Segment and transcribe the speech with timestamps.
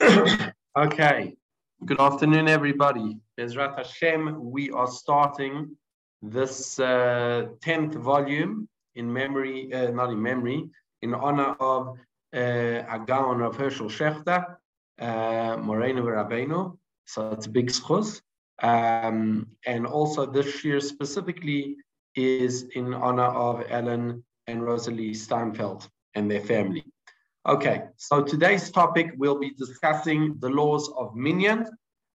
[0.76, 1.34] okay.
[1.86, 3.18] Good afternoon, everybody.
[3.38, 5.74] Bezrat Hashem, we are starting
[6.20, 10.68] this uh, 10th volume in memory, uh, not in memory,
[11.00, 11.96] in honor of
[12.34, 14.56] uh, Agaon of Herschel Schachter,
[15.00, 16.76] uh, Moreno Rabbeinu.
[17.06, 18.20] So it's big schus.
[18.62, 21.76] Um, and also this year specifically
[22.14, 26.84] is in honor of Ellen and Rosalie Steinfeld and their family.
[27.48, 31.64] Okay, so today's topic we'll be discussing the laws of minyan,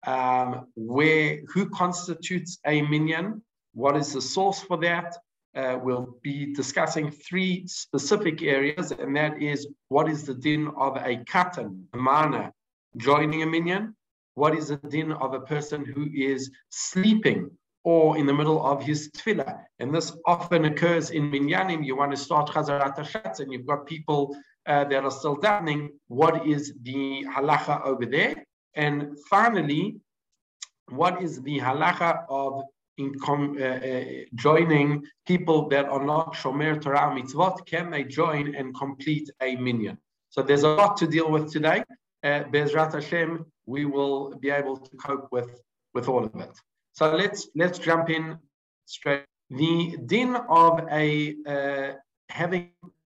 [0.06, 3.42] um, where who constitutes a minyan,
[3.74, 5.18] what is the source for that.
[5.54, 10.96] Uh, we'll be discussing three specific areas, and that is what is the din of
[10.96, 12.51] a katan, a mana,
[12.96, 13.95] joining a minion,
[14.34, 17.51] what is the din of a person who is sleeping
[17.84, 19.62] or in the middle of his tefillah.
[19.79, 21.84] And this often occurs in minyanim.
[21.84, 24.35] You want to start Chazarat Hashatz, and you've got people
[24.69, 28.45] uh, that are still davening, what is the halacha over there?
[28.75, 29.97] And finally,
[30.91, 32.63] what is the halacha of
[32.99, 37.65] in com, uh, uh, joining people that are not shomer Torah mitzvot?
[37.66, 39.99] Can they join and complete a minyan?
[40.30, 41.82] So there's a lot to deal with today.
[42.23, 45.51] Uh, Bezrat Hashem, we will be able to cope with
[45.95, 46.55] with all of it.
[46.93, 48.38] So let's let's jump in
[48.85, 49.25] straight.
[49.51, 51.93] The din of a uh,
[52.29, 52.71] having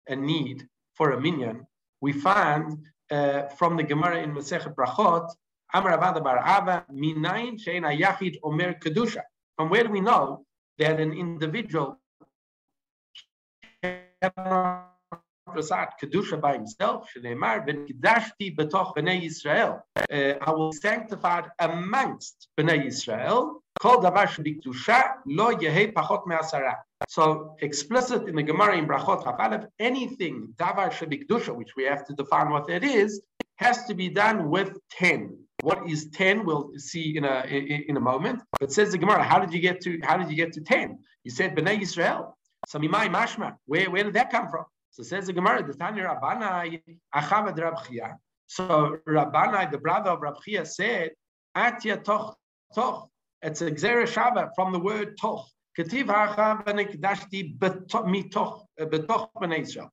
[0.09, 1.67] a need for a minyan,
[2.01, 2.79] we find
[3.11, 5.29] uh, from the Gemara in Masechet Brachot,
[5.73, 9.23] Amar Avada Bar Ava, Minayin Shein Ayachid Omer Kedusha.
[9.57, 10.45] From where do we know
[10.79, 11.99] that an individual
[13.83, 14.93] cannot
[15.55, 17.09] recite Kedusha by himself?
[17.15, 19.83] Shneimar Ben Kidashti Betoch Bnei Yisrael.
[19.97, 23.61] Uh, I will sanctify amongst Bnei Yisrael.
[23.81, 26.77] Kol Davar Shebikdusha Lo Yehe Pachot Me'asara.
[27.07, 32.15] So explicit in the Gemara in Brachot Chafalev, anything davar shebikdusha, which we have to
[32.15, 33.23] define what that is,
[33.57, 35.39] has to be done with ten.
[35.61, 36.45] What is ten?
[36.45, 37.45] We'll see in a
[37.89, 38.43] in, a moment.
[38.61, 40.99] But says the Gemara, how did you get to how did you get to ten?
[41.25, 42.33] You said Bnei Yisrael.
[42.65, 43.57] So mimai mashma.
[43.67, 44.65] Where where did that come from?
[44.91, 46.83] So says the Gemara, the Tanya Rabbanai
[47.15, 48.17] Achavad Rabchia.
[48.47, 51.11] So Rabbanai, the brother of Rabchia, said,
[51.57, 52.37] Atya toch
[52.75, 53.09] toch.
[53.43, 55.47] It's a Gzera Shava from the word toch.
[55.76, 56.08] כתיב
[56.66, 57.58] ונקדשתי
[58.06, 59.88] מתוך, בתוך בני ישראל.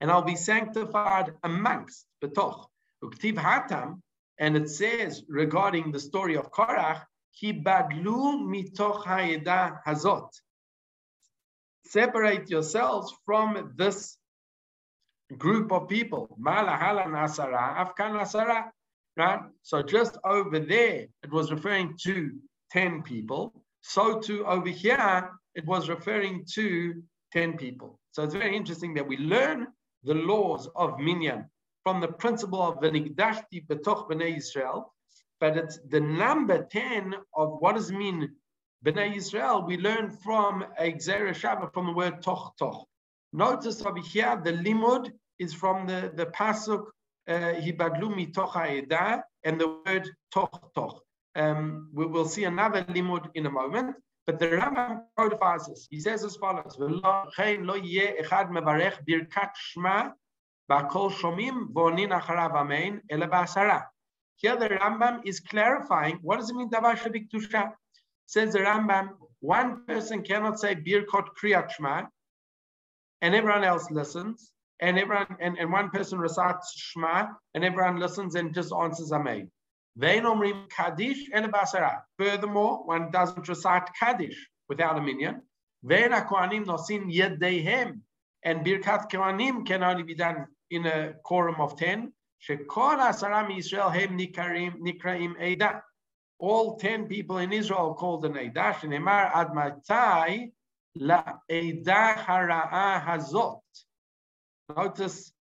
[0.00, 2.70] And I'll be sanctified amongst, בתוך.
[3.04, 4.02] וכתיב hatam,
[4.40, 10.36] and it says regarding the story of Korach, כי בדלו מתוך העדה הזאת.
[11.88, 14.18] Separate yourselves from this
[15.36, 16.34] group of people.
[16.38, 18.70] Mala hala nasara, afkan nasara.
[19.16, 19.40] Right?
[19.62, 22.32] So just over there, it was referring to
[22.72, 23.52] 10 people.
[23.81, 27.01] So too over here, it was referring to
[27.33, 27.99] 10 people.
[28.11, 29.67] So it's very interesting that we learn
[30.03, 31.49] the laws of Minyan
[31.83, 34.93] from the principle of Venigdashti Betoch B'nai Israel,
[35.39, 38.29] but it's the number 10 of what does mean
[38.85, 42.87] B'nai Israel, we learn from a Xerah from the word Toch Toch.
[43.33, 46.85] Notice over here, the limud is from the, the pasuk
[47.27, 51.01] uh, Hibadlu Mitoch Ha'edah and the word Toch Toch.
[51.35, 55.87] Um, we will see another limud in a moment, but the Rambam codifies this.
[55.89, 56.75] He says as follows:
[64.37, 67.73] Here the Rambam is clarifying what does it mean davar shebiktusha.
[68.25, 69.09] Says the Rambam,
[69.39, 72.07] one person cannot say birkot kriyat shma,
[73.21, 78.35] and everyone else listens, and everyone and, and one person recites shma, and everyone listens
[78.35, 79.49] and just answers amen.
[79.99, 82.01] Kaddish and Basara.
[82.17, 85.41] Furthermore, one doesn't recite Kaddish without a minyan.
[85.83, 87.99] Vein Kohanim nosin yedehem.
[88.43, 92.11] And Birkat Kohanim can only be done in a quorum of 10.
[92.47, 95.81] Shekol Asaram Israel hem nikarim nikraim Eidah.
[96.39, 98.73] All 10 people in Israel called an Eidah.
[98.75, 100.51] Shneimar ad matai
[100.95, 103.59] la Eidah hara'a hazot.
[104.75, 105.31] Notice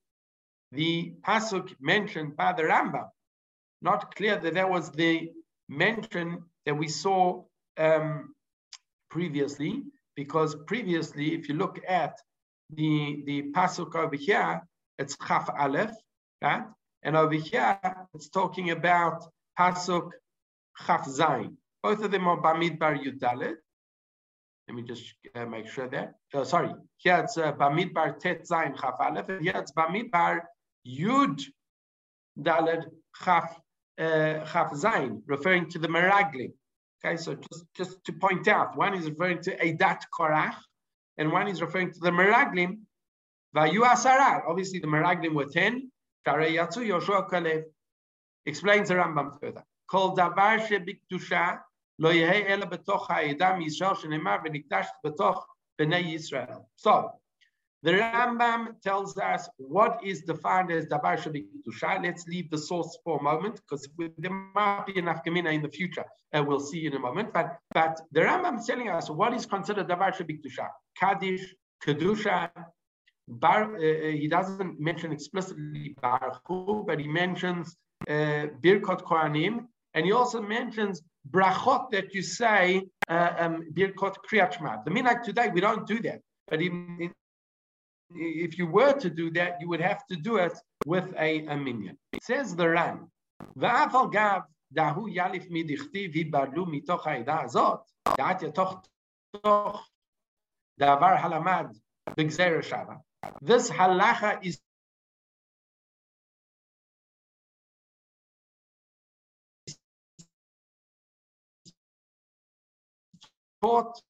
[0.72, 3.08] the pasuk mentioned by the Rambam
[3.82, 5.30] not clear that that was the
[5.68, 7.42] mention that we saw
[7.78, 8.34] um,
[9.10, 9.82] previously,
[10.16, 12.18] because previously, if you look at
[12.70, 14.62] the, the pasuk over here,
[14.98, 15.92] it's Chaf Aleph,
[16.42, 16.64] right?
[17.02, 17.78] And over here,
[18.14, 19.24] it's talking about
[19.58, 20.10] pasuk
[20.86, 21.56] Chaf Zain.
[21.82, 23.56] Both of them are Bamidbar Yudalet.
[24.68, 26.14] Let me just uh, make sure that.
[26.32, 30.42] Uh, sorry, here it's uh, Bamidbar Tet Zain Chaf Aleph, and here it's Bamidbar
[30.86, 31.42] Yud
[32.38, 32.84] Dalet
[33.24, 33.58] Chaf
[34.00, 36.52] Uh, Chaf Zain, referring to the Meraglim.
[37.04, 40.54] Okay, so just, just to point out, one is referring to Eidat Korach,
[41.18, 42.78] and one is referring to the Meraglim,
[43.54, 44.42] Vayu Asarar.
[44.48, 45.90] Obviously, the Meraglim were 10,
[46.24, 47.64] Kare Yatsu Yoshua Kalev.
[48.46, 49.62] Explains the Rambam further.
[49.90, 51.58] Called davar shebikdusha
[51.98, 55.42] lo yehe ela betoch ha'edam Yisrael shenemar v'nikdash betoch
[55.78, 56.64] b'nei Yisrael.
[56.76, 57.10] So,
[57.82, 62.02] the Rambam tells us what is defined as davar shebikdusha.
[62.02, 63.88] Let's leave the source for a moment because
[64.18, 66.04] there might be enough gemina in the future.
[66.34, 67.32] we'll see in a moment.
[67.32, 70.66] But but the Rambam is telling us what is considered davar shebikdusha.
[70.98, 72.50] Kaddish, kedusha.
[73.30, 76.42] Bar, uh, uh, he doesn't mention explicitly Baruch
[76.84, 77.76] but he mentions
[78.08, 84.54] uh, Birkot Kohanim, and he also mentions brachot that you say uh, um, Birkot Kriyat
[84.54, 84.82] Shema.
[84.84, 87.12] The minhag today we don't do that, but in, in,
[88.14, 91.56] if you were to do that, you would have to do it with a, a
[91.56, 91.96] minyan.
[92.12, 93.08] It says the Ran,
[93.56, 94.40] ואף על גב
[94.72, 95.42] דהו יאלף
[96.66, 97.80] מתוך העדה הזאת,
[98.16, 98.74] דעת יתוך
[99.42, 99.90] תוך
[100.78, 101.66] דבר הלמד
[102.18, 102.94] בגזר שמה.
[103.44, 104.60] This halacha is
[113.62, 114.00] taught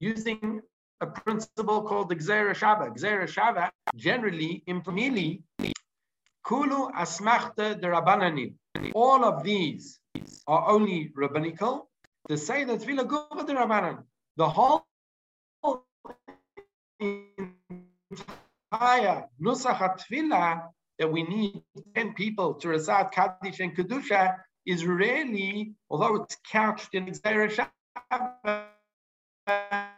[0.00, 0.62] using
[1.00, 2.94] a principle called the Gzera Shava.
[2.96, 5.42] Gzera Shava generally, implicitly,
[6.44, 8.54] Kulu Asmachta the Rabbananim.
[8.94, 9.98] All of these
[10.46, 11.88] are only rabbinical.
[12.28, 14.02] To say that Tefillah Guva the Rabbanan,
[14.36, 14.84] the whole
[17.00, 17.54] entire
[19.40, 20.68] Nusach Tefillah
[20.98, 21.62] that we need
[21.94, 24.36] 10 people to recite Kaddish and Kedusha
[24.66, 27.68] is really, although it's couched in Gzera
[29.46, 29.88] Shava,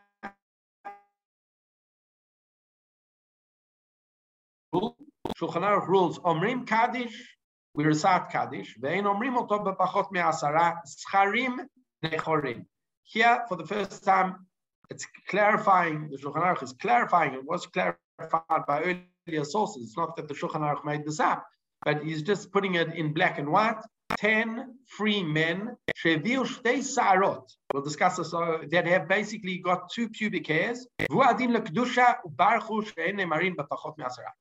[4.75, 7.37] Shulchan Aruch rules, Omrim Kaddish,
[7.75, 11.58] we recite Kaddish, Ve'en Omrim Oto B'pachot Me'asara, Scharim
[12.05, 12.64] Nechorim.
[13.02, 14.46] Here, for the first time,
[14.90, 19.84] it's clarifying, the Shulchan Aruch is clarifying, it was clarified by earlier sources.
[19.84, 21.46] It's not that the Shulchan Aruch made this up,
[21.84, 23.82] but he's just putting it in black and white.
[24.19, 30.08] 10 free men, Sheviu Shtei Sarot, we'll discuss this, uh, that have basically got two
[30.08, 34.32] pubic hairs, Vuadin Lekdusha Ubarchu She'en Nemarim B'pachot Me'asara.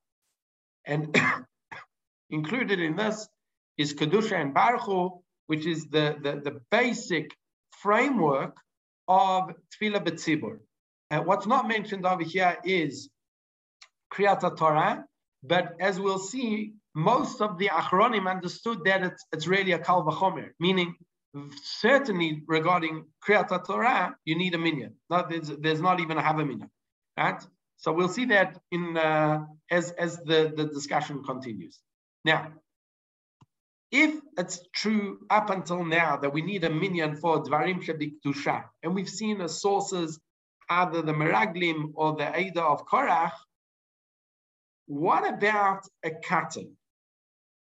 [0.86, 1.16] And
[2.30, 3.28] included in this
[3.78, 7.36] is Kedusha and Baruch which is the, the, the basic
[7.82, 8.56] framework
[9.08, 10.60] of Tefillah B'tzibur.
[11.10, 13.10] And what's not mentioned over here is
[14.14, 15.06] Kriyat Torah,
[15.42, 20.06] but as we'll see, most of the Achronim understood that it's, it's really a Kal
[20.06, 20.94] Vachomer, meaning
[21.64, 24.96] certainly regarding Kriyat Torah, you need a minyan.
[25.10, 26.70] Not, there's, there's not even a have a minyan,
[27.18, 27.44] right?
[27.80, 31.80] So we'll see that in uh, as as the, the discussion continues.
[32.26, 32.52] Now,
[33.92, 38.94] if it's true up until now that we need a minyan for dvarim shebiktusha, and
[38.94, 40.20] we've seen the sources
[40.70, 43.32] either the Meraglim or the Ada of Korach,
[44.88, 46.72] what about a katan?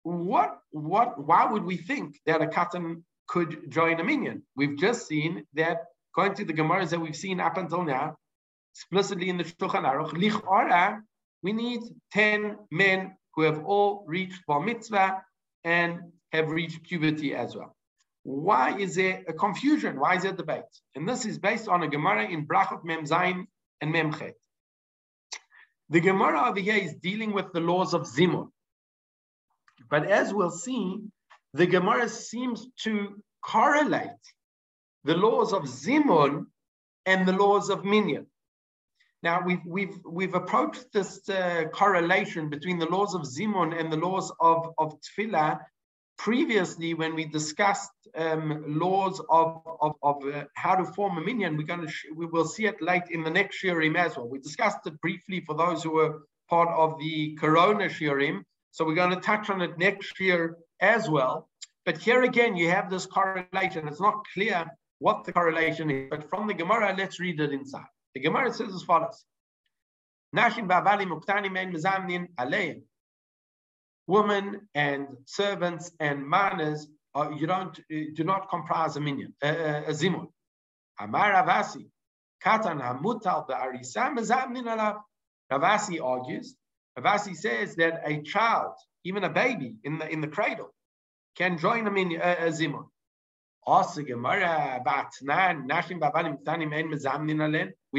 [0.03, 4.43] What what why would we think that a katan could join a minyan?
[4.57, 8.17] We've just seen that according to the Gemaras that we've seen up until now,
[8.75, 11.01] explicitly in the Shulchan Aruch, lichora,
[11.43, 11.83] we need
[12.13, 15.23] 10 men who have all reached bar mitzvah
[15.65, 16.01] and
[16.33, 17.77] have reached puberty as well.
[18.25, 19.99] Why is there a confusion?
[19.99, 20.63] Why is there debate?
[20.95, 23.47] And this is based on a Gemara in Brachot Mem Zayin
[23.81, 24.35] and Mem Chet.
[25.91, 28.49] The Gemara over here is dealing with the laws of Zimun.
[29.91, 31.01] But as we'll see,
[31.53, 34.23] the Gemara seems to correlate
[35.05, 36.47] the laws of Zimun
[37.05, 38.27] and the laws of Minyan.
[39.23, 43.97] Now we've we've we've approached this uh, correlation between the laws of Zimun and the
[43.97, 45.61] laws of of Tefillah
[46.19, 51.57] previously when we discussed um, laws of of, of uh, how to form a minyan.
[51.57, 54.29] We're going to we will see it late in the next shiurim as well.
[54.29, 58.43] We discussed it briefly for those who were part of the Corona shiurim.
[58.73, 61.49] So we're going to touch on it next year as well.
[61.85, 63.87] But here again, you have this correlation.
[63.87, 64.67] It's not clear
[64.99, 67.93] what the correlation is, but from the Gemara, let's read it inside.
[68.15, 69.25] The Gemara says as follows.
[74.09, 79.83] Women and servants and minors, uh, you don't do not comprise a minyan, uh, uh,
[79.87, 80.27] a zimun.
[80.99, 81.89] Amar Ravasi,
[82.45, 85.01] katan hamutal be'arisa mezamnin alav.
[85.53, 86.57] Ravasi argues.
[86.99, 90.75] Ravasi says that a child, even a baby in the in the cradle,
[91.37, 92.87] can join a, minyan, a, a zimun.
[93.65, 93.75] We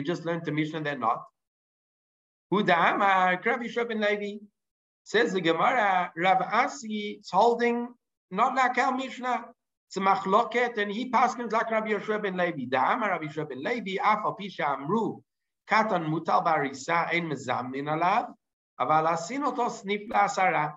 [0.02, 1.24] just learned the Mishnah they're not.
[2.52, 4.40] Hudamar Krabi Shobin Levi
[5.04, 7.88] says the Gemara Rav Asi is holding
[8.30, 9.46] not like our Mishnah.
[9.88, 12.66] It's a machloket, and he passes like Rabbi Yoshua ben Levi.
[12.66, 15.22] Da'amar Rabbi Yoshua ben Levi, af al pisha amru,
[15.70, 18.34] katan mutal barisa ein mezamnin alav,
[18.80, 20.74] aval asin oto snif la'asara.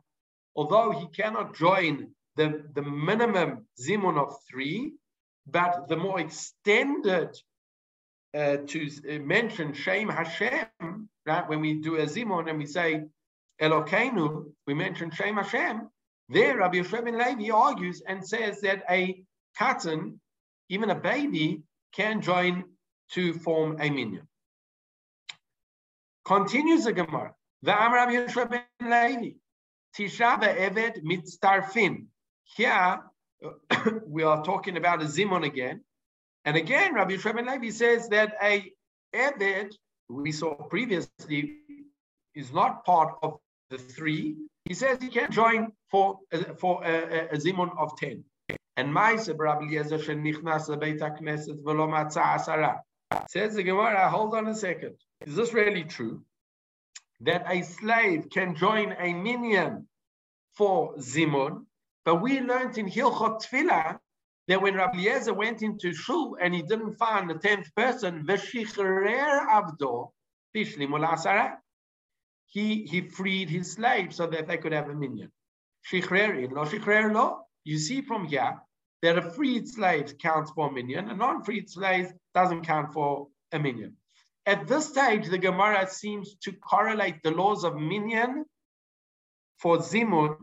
[0.56, 4.92] although he cannot join the, the minimum zimun of three,
[5.46, 7.36] but the more extended
[8.34, 11.48] uh, to uh, mention Shem Hashem, right?
[11.48, 13.04] When we do a zimun and we say
[13.60, 15.88] Elokeinu, we mention Shem Hashem.
[16.28, 19.22] There, Rabbi Yosef ben Levi argues and says that a
[19.58, 20.18] katan,
[20.68, 21.62] even a baby,
[21.92, 22.64] can join
[23.12, 24.26] to form a minyan.
[26.24, 27.34] Continues the Gemara.
[27.62, 29.30] The Amr Rabbi Yosef ben Levi,
[29.96, 32.06] Tisha ve'eved mitztarfin.
[32.54, 33.00] Here,
[34.06, 35.82] we are talking about a zimun again.
[36.44, 38.72] And again, Rabbi ben Levi says that a
[39.14, 39.74] eved,
[40.08, 41.56] we saw previously,
[42.34, 43.38] is not part of
[43.70, 44.36] the three.
[44.64, 47.96] He says he can join for, uh, for uh, uh, a, a, a zimun of
[47.98, 48.24] 10.
[48.76, 52.80] And Maise Rabbi Eliezer shenichnas lebeit hakneset v'lo asara.
[53.28, 54.96] Says the Gemara, hold on a second.
[55.26, 56.22] Is this really true?
[57.20, 59.88] That a slave can join a minyan
[60.54, 61.64] for zimun,
[62.06, 63.98] but we learned in Hilchot Tfilah
[64.48, 69.46] that when Rabbi Eliezer went into Shul and he didn't find the tenth person, v'shichrer
[69.48, 70.12] avdo
[72.46, 75.30] he he freed his slave so that they could have a minyan.
[75.90, 77.42] Shichrer lo shichrer lo.
[77.64, 78.62] You see from here
[79.02, 83.58] that a freed slave counts for a minyan, a non-freed slave doesn't count for a
[83.58, 83.96] minyan.
[84.46, 88.46] At this stage, the Gemara seems to correlate the laws of minyan
[89.58, 90.38] for zimun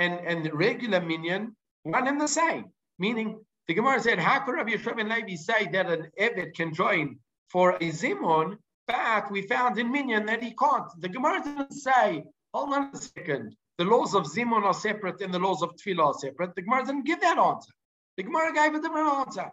[0.00, 2.64] and, and the regular minyan one and the same.
[2.98, 3.38] Meaning,
[3.68, 7.18] the Gemara said, how could Rabbi Yeshua ben Levi say that an Eved can join
[7.52, 10.90] for a zimun, but we found in minyan that he can't.
[10.98, 15.32] The Gemara didn't say, hold on a second, the laws of zimun are separate and
[15.32, 16.54] the laws of tefillah are separate.
[16.54, 17.72] The Gemara didn't give that answer.
[18.16, 19.50] The Gemara gave a different answer.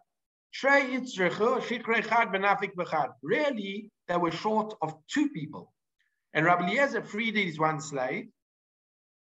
[3.21, 5.73] Really, they were short of two people.
[6.33, 8.27] And Rabbi Eliezer freed his one slave,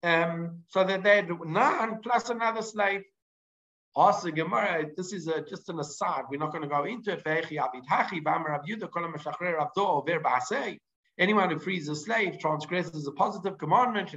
[0.05, 3.03] um, so that they had nine plus another slave.
[3.97, 6.25] Also, Gemara, this is a, just an aside.
[6.29, 7.23] We're not going to go into it.
[11.17, 14.13] Anyone who frees a slave transgresses a positive commandment.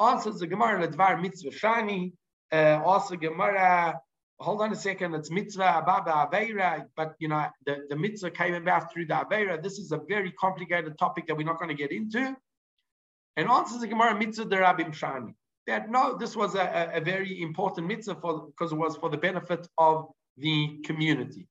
[0.00, 2.12] Answers the Gemara, mitzvah shani.
[2.50, 4.00] Uh, also, Gemara,
[4.40, 8.54] hold on a second, it's mitzvah ababa aveira, but you know, the, the mitzvah came
[8.54, 9.62] about through the aveira.
[9.62, 12.34] This is a very complicated topic that we're not going to get into.
[13.38, 15.32] And answers the Gemara mitzvah derabim shani.
[15.68, 19.16] That no, this was a, a, very important mitzvah for because it was for the
[19.16, 21.46] benefit of the community.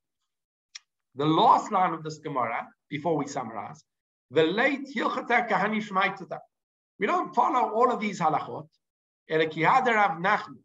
[1.15, 3.85] The last line of this Gemara, before we summarize,
[4.31, 6.39] the late hilchata kahani shmaitata.
[6.99, 8.67] We don't follow all of these halachot.
[9.29, 10.59] Rav Nachman,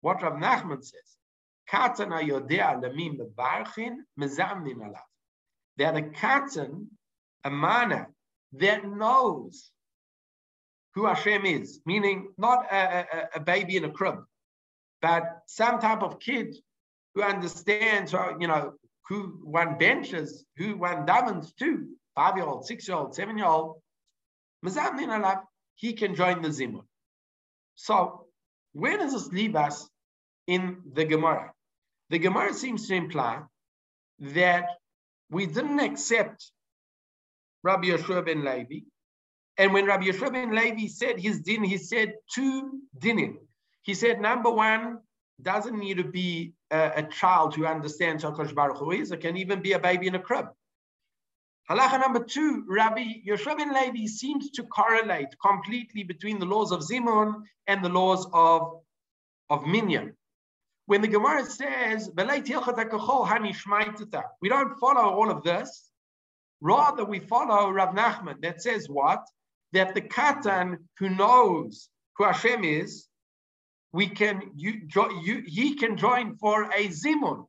[0.00, 1.16] what Rav Nachman says,
[1.70, 5.06] Katana yodea mevarchin mezamnin alav.
[5.76, 6.86] That a katan,
[7.44, 8.08] a mana,
[8.54, 9.70] that knows
[10.96, 14.24] who Hashem is, meaning not a, a, a, baby in a crib,
[15.02, 16.56] but some type of kid
[17.14, 18.72] who understands, uh, you know,
[19.06, 23.76] who one benches, who one davens to, five-year-old, six-year-old, seven-year-old,
[25.74, 26.84] he can join the Zimun.
[27.74, 28.24] So
[28.72, 29.86] where does this leave us
[30.46, 31.52] in the Gemara?
[32.08, 33.42] The Gemara seems to imply
[34.18, 34.64] that
[35.30, 36.50] we didn't accept
[37.62, 38.86] Rabbi Yeshua ben Levi
[39.58, 43.36] and when Rabbi Yeshua ben Levi said his din, he said two dinim.
[43.82, 44.98] He said, number one,
[45.40, 49.12] doesn't need to be a, a child who understands HaKadosh Baruch Hu is.
[49.12, 50.46] It can even be a baby in a crib.
[51.70, 56.80] Halacha number two, Rabbi Yeshua ben Levi seems to correlate completely between the laws of
[56.80, 58.80] Zimun and the laws of,
[59.50, 60.14] of Minyan.
[60.86, 62.08] When the Gemara says,
[64.40, 65.90] we don't follow all of this.
[66.60, 69.22] Rather, we follow Rav Nachman that says what?
[69.76, 73.06] That the katan who knows who Hashem is,
[73.92, 74.72] we can you,
[75.22, 77.46] you, he can join for a zimun.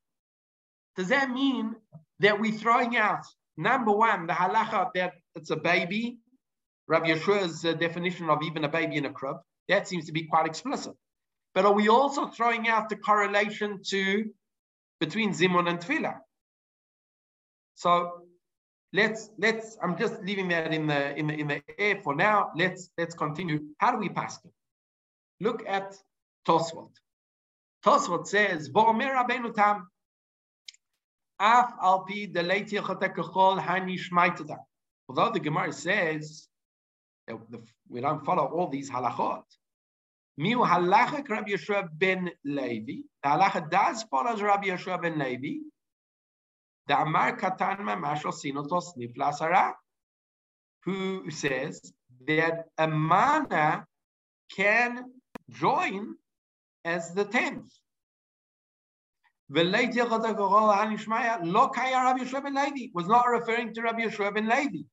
[0.98, 1.76] Does that mean
[2.20, 3.24] that we're throwing out
[3.56, 6.18] number one the halacha that it's a baby?
[6.90, 9.38] Rabbi Yeshua's uh, definition of even a baby in a crib
[9.70, 10.94] that seems to be quite explicit.
[11.54, 14.26] But are we also throwing out the correlation to
[15.00, 16.18] between zimun and tefillah?
[17.76, 18.27] So
[18.94, 22.52] let's let's i'm just leaving that in the in the in the air for now.
[22.56, 23.60] Let's let's continue.
[23.80, 24.52] How do we pass it
[25.40, 25.96] look at
[26.48, 26.92] tosfot
[27.86, 29.38] tosfot says hani
[35.10, 36.48] although the gemara says
[37.28, 37.38] that
[37.90, 39.44] we don't follow all these halachot
[40.40, 45.60] miu halacha rabbi yeshua ben levi the halacha does follow rabbi yeshua ben levi
[46.88, 49.74] the Amar Katan Mamashal Sinotos Niflasara,
[50.84, 51.94] who says
[52.28, 53.86] that a mana
[54.56, 55.12] can
[55.50, 56.16] join
[56.86, 57.72] as the tenth.
[59.50, 59.66] Was
[63.08, 64.84] not referring to Rabbi Yeshua ben Levi.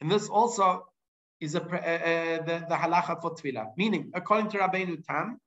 [0.00, 0.86] And this also
[1.40, 3.76] is a, uh, the, the halacha for tefillah.
[3.76, 5.38] Meaning, according to Rabbeinu Tam,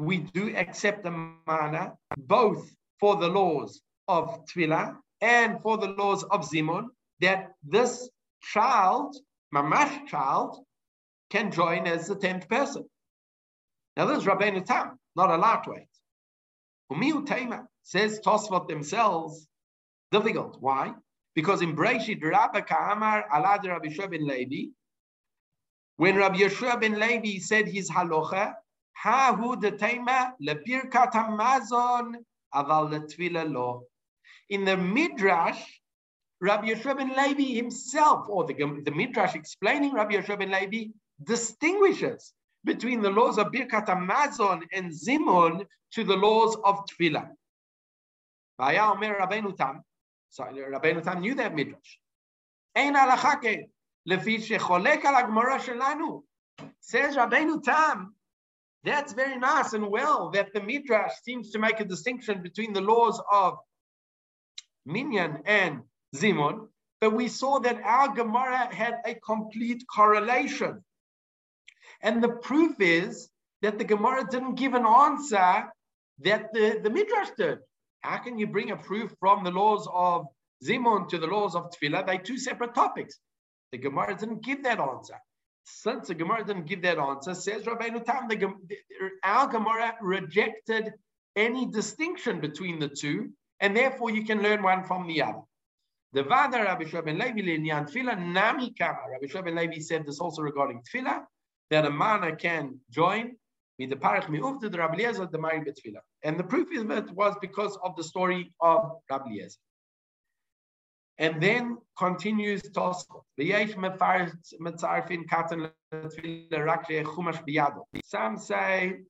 [0.00, 1.10] we do accept the
[1.46, 6.86] mana both for the laws of tefillah and for the laws of zimun,
[7.20, 8.08] that this
[8.42, 9.14] child,
[9.54, 10.64] mamash child,
[11.28, 12.84] can join as the tenth person.
[13.96, 15.86] Now this is Rabbeinu Tam, not a lightweight.
[16.90, 19.46] Umiu Tema says Tosfot themselves,
[20.10, 20.56] difficult.
[20.60, 20.94] Why?
[21.34, 24.70] Because in Breshit, Rabba Ka'amar Alad Rabbi Yeshua ben Levi,
[25.96, 28.54] when Rabbi Yeshua ben Levi said his halacha,
[28.92, 32.14] Ha hu de tema lepirkat hamazon
[32.54, 33.84] aval lo.
[34.48, 35.62] In the Midrash,
[36.40, 40.90] Rabbi Yeshua ben Levi himself, or the, the Midrash explaining Rabbi Yeshua ben Levi,
[41.22, 42.32] distinguishes
[42.64, 47.28] between the laws of Birkat Hamazon and Zimun to the laws of Tefillah.
[48.58, 49.82] Vaya Omer Rabbeinu Tam,
[50.30, 51.98] so Rabbeinu Tam knew that Midrash.
[52.74, 53.64] Ein alachake,
[54.08, 56.22] lefi shecholek al Gemara shelanu.
[56.80, 58.14] Says Rabbeinu Tam,
[58.84, 62.80] that's very nice and well that the Midrash seems to make a distinction between the
[62.80, 63.58] laws of
[64.86, 65.82] Minyan and
[66.16, 66.68] Zimun,
[67.00, 70.82] but we saw that our Gemara had a complete correlation.
[72.02, 73.28] And the proof is
[73.62, 75.70] that the Gemara didn't give an answer
[76.20, 77.58] that the, the Midrash did.
[78.00, 80.26] How can you bring a proof from the laws of
[80.64, 82.06] Zimun to the laws of Tefillah?
[82.06, 83.18] They're two separate topics.
[83.72, 85.16] The Gemara didn't give that answer.
[85.64, 88.52] Since the Gemara didn't give that answer, says Rabbeinu Tam, the,
[89.22, 90.92] our Gemara rejected
[91.36, 95.42] any distinction between the two, and therefore you can learn one from the other.
[96.12, 98.98] The Vada Rabbi Shua Levi Linyan Tefillah Nami Kama.
[99.12, 101.24] Rabbi Shua Levi said this also regarding Tefillah,
[101.70, 103.36] that a mana can join
[103.78, 106.00] with the parach mi'uf to the Rabbi Eliezer, the Mari Betfila.
[106.22, 109.58] And the proof of it was because of the story of Rabbi Eliezer.
[111.20, 113.24] And then continues Tosfot.
[118.04, 119.00] Some say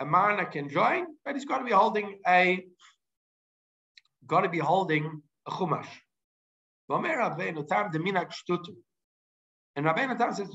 [0.00, 2.66] a mana can join, but he's got to be holding a
[4.26, 5.86] got to be holding a chumash.
[6.88, 7.04] And
[9.86, 10.50] Rabbeinu Tam says,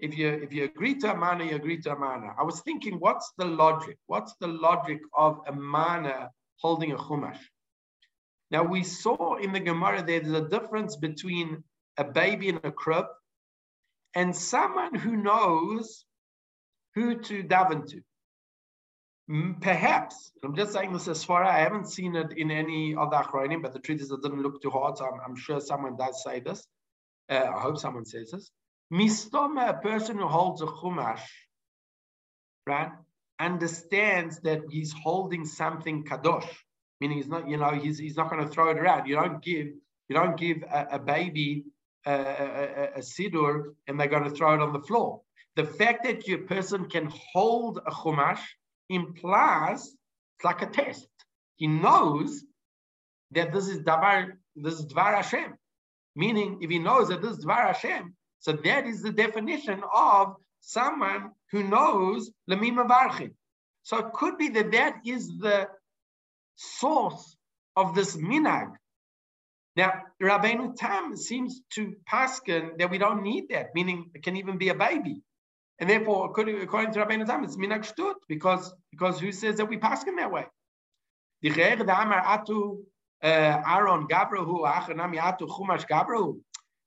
[0.00, 2.34] if you if you agree to a mana, you agree to a mana.
[2.36, 3.98] I was thinking, what's the logic?
[4.08, 7.38] What's the logic of a mana holding a chumash?
[8.50, 11.62] Now we saw in the Gemara there's a difference between
[11.96, 13.06] a baby in a crib
[14.14, 16.04] and someone who knows
[16.94, 18.02] who to daven to.
[19.60, 23.10] Perhaps, I'm just saying this as far, as I haven't seen it in any other
[23.10, 25.60] the Achronim, but the truth is it didn't look too hard, so I'm, I'm sure
[25.60, 26.66] someone does say this.
[27.28, 28.50] Uh, I hope someone says this.
[28.92, 31.22] Mistoma, a person who holds a chumash,
[32.66, 32.90] right,
[33.38, 36.48] understands that he's holding something kadosh,
[37.00, 39.06] meaning he's not, you know, he's, he's not going to throw it around.
[39.06, 39.68] You don't give,
[40.08, 41.64] you don't give a, a baby
[42.06, 45.20] a, a, a, siddur and they're going to throw it on the floor.
[45.56, 48.40] The fact that your person can hold a chumash
[48.88, 49.96] implies
[50.36, 51.06] it's like a test.
[51.56, 52.44] He knows
[53.32, 55.54] that this is davar, this is dvar Hashem.
[56.16, 60.34] Meaning, if he knows that this is dvar Hashem, so that is the definition of
[60.60, 63.32] someone who knows Lamima Varchim.
[63.82, 65.68] So it could be that that is the
[66.60, 67.36] source
[67.76, 68.72] of this minag.
[69.76, 69.92] Now,
[70.22, 74.68] Rabbeinu Tam seems to paskin that we don't need that, meaning it can even be
[74.68, 75.22] a baby.
[75.78, 79.66] And therefore, according, according to Rabbeinu Tam, it's minag shtut, because, because who says that
[79.66, 80.46] we paskin that way?
[83.22, 83.62] Uh.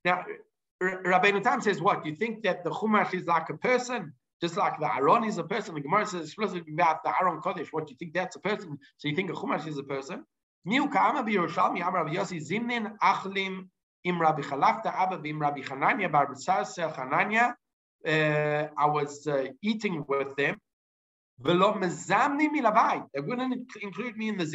[0.06, 0.26] Now,
[0.84, 2.06] Rabbeinu Tam says what?
[2.06, 5.44] You think that the Chumash is like a person, just like the Aaron is a
[5.46, 5.74] person.
[5.74, 7.70] The Gemara says explicitly about the Aaron Kodesh.
[7.72, 8.78] What do you think that's a person?
[8.98, 10.26] So you think a Chumash is a person?
[18.06, 20.58] Uh, I was uh, eating with them.
[21.40, 21.56] They
[23.28, 24.46] wouldn't include me in the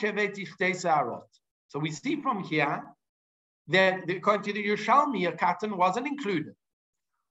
[0.00, 0.46] sheveti
[1.68, 2.82] So we see from here
[3.68, 6.54] that according to the Yerushalmi, a katan wasn't included.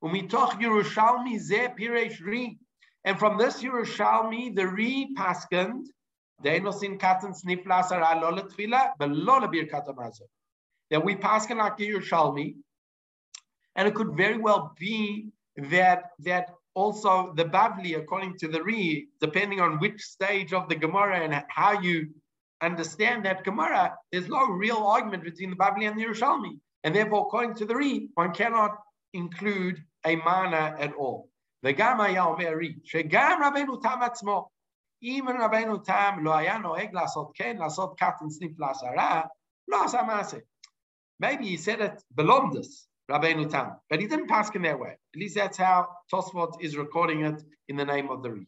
[0.03, 2.57] Umitoch Yerushalmi ze piresh ri.
[3.03, 5.85] And from this Yerushalmi, the re paskand,
[6.43, 10.21] deinosin katan sniflas ar alola tfila, belola bir katamazo.
[10.89, 12.55] That we paskan like Yerushalmi,
[13.75, 19.07] and it could very well be that that also the Bavli, according to the Re,
[19.19, 22.09] depending on which stage of the Gemara and how you
[22.61, 26.59] understand that Gemara, there's no real argument between the Babli and the Yerushalmi.
[26.83, 28.77] And therefore, according to the Ri, one cannot
[29.13, 31.28] include a mana at all.
[31.64, 34.48] וגם היה אומר רי, שגם רבנו תם עצמו,
[35.02, 39.22] אם רבנו תם לא היה נוהג לעשות כן, לעשות קטן סניף לעשרה,
[39.68, 40.38] לא עשה מעשה.
[41.22, 44.96] Maybe he said it belomdus, Rabbeinu Tam, but he didn't pass in that way.
[45.14, 48.46] At least that's how Tosfot is recording it in the name of the Ri.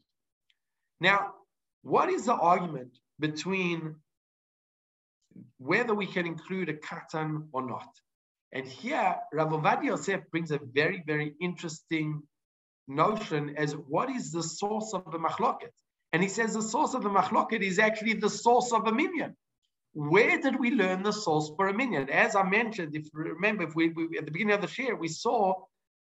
[1.00, 1.35] Now,
[1.83, 3.96] what is the argument between
[5.59, 7.88] whether we can include a katan or not?
[8.53, 12.21] And here, Rav Ovadia Yosef brings a very, very interesting
[12.87, 15.71] notion as what is the source of the machloket.
[16.13, 19.35] And he says the source of the machloket is actually the source of a minyan.
[19.93, 22.09] Where did we learn the source for a minyan?
[22.09, 25.07] As I mentioned, if remember, if we, we, at the beginning of the share, we
[25.07, 25.53] saw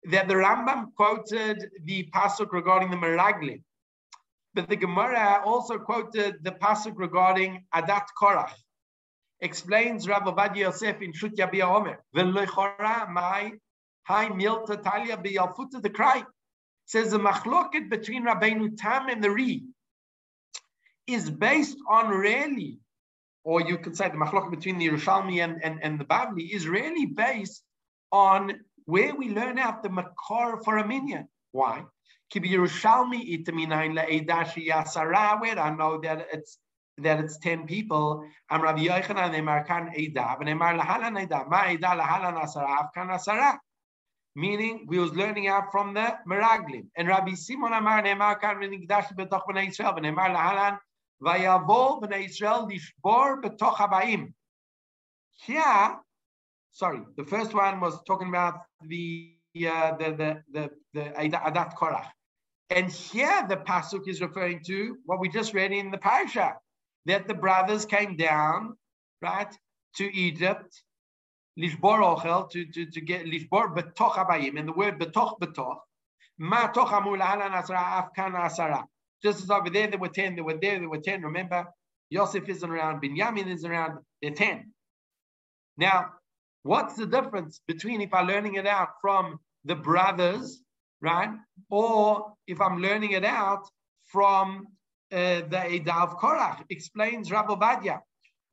[0.05, 3.63] that the Rambam quoted the pasuk regarding the Meraglim.
[4.55, 8.53] But the Gemara also quoted the pasuk regarding Adat Korach.
[9.41, 12.03] Explains Rav Ovadia Yosef in Shut Yabia Omer.
[12.15, 13.53] V'lechora mai
[14.05, 16.25] hai milta talia b'yalfuta the cry.
[16.87, 19.65] Says the machloket between Rabbeinu Tam and the Ri
[21.07, 22.81] is based on really
[23.45, 26.69] or you could say the machlok between the Yerushalmi and, and, and the Bavli is
[26.69, 27.63] really based
[28.13, 31.29] on where we learn out the makar for a minyan.
[31.53, 31.85] Why?
[32.33, 32.55] Where I
[35.77, 36.59] know that it's
[37.03, 38.25] that it's 10 people.
[38.49, 43.59] I'm Rabbi Yochanan, Emar kan and Emar lahalan Eidav, ma Eidav lahalan asara, kan asara.
[44.37, 46.87] Meaning, we was learning out from the Meraglim.
[46.97, 50.79] And Rabbi Simon Amar, Emar kan v'nigdash b'toch b'nei Yisrael, and Emar lahalan
[51.23, 54.33] Vayavo b'nei Israel lishbor b'toch habayim.
[55.45, 55.97] Here,
[56.71, 59.35] sorry, the first one was talking about the
[59.69, 62.07] uh, the the the, the Adat Korach.
[62.71, 66.55] And here the pasuk is referring to what we just read in the parasha,
[67.07, 68.77] that the brothers came down,
[69.23, 69.53] right,
[69.97, 70.83] to Egypt,
[71.59, 75.79] lishbor ochel, to, to, to get lishbor betoch habayim, and the word betoch betoch,
[76.39, 78.85] ma toch amul asara afkan asara.
[79.23, 81.23] Just as over there, there were 10, there were there, there were 10.
[81.23, 81.67] Remember,
[82.09, 84.73] Yosef isn't around, Binyamin is around, they're 10.
[85.77, 86.07] Now,
[86.63, 90.61] what's the difference between if I'm learning it out from the brothers,
[91.03, 91.31] right?
[91.69, 93.69] Or if I'm learning it out
[94.07, 94.69] from
[95.10, 98.00] the Edah of Korach, explains Rabbi Badia.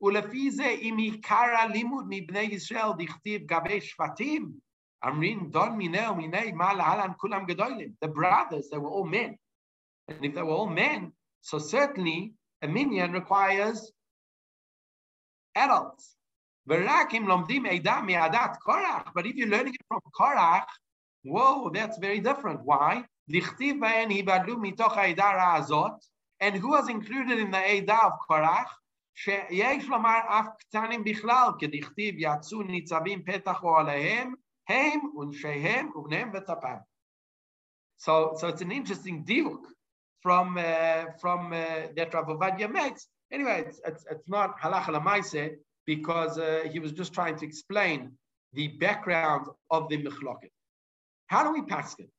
[0.01, 4.51] ולפי זה אם עיקר הלימוד מבני ישראל דכתיב גבי שבטים,
[5.07, 7.91] אמרים דון מיני ומיני מה להלן כולם גדולים.
[8.05, 9.37] The brothers, they were all men.
[10.09, 13.91] And if they were all men, so certainly a minyan requires
[15.55, 16.15] adults.
[16.65, 17.13] But if
[19.35, 20.67] you're learning it from Korach,
[21.23, 22.61] whoa, that's very different.
[22.63, 23.05] Why?
[26.39, 28.69] And who was included in the Eidah of Korach?
[29.15, 34.33] שיש לומר אף קטנים בכלל, כדכתיב יצאו ניצבים פתח אוהליהם,
[34.69, 36.77] הם ונשיהם ובניהם וטפם.
[37.97, 39.63] So, so it's an interesting diuk
[40.23, 43.07] from uh, from uh, that Rav Ovadia makes.
[43.31, 45.51] Anyway, it's, it's, it's not halacha lamaise
[45.85, 48.11] because uh, he was just trying to explain
[48.53, 50.53] the background of the mechloket.
[51.27, 52.09] How do we pass it?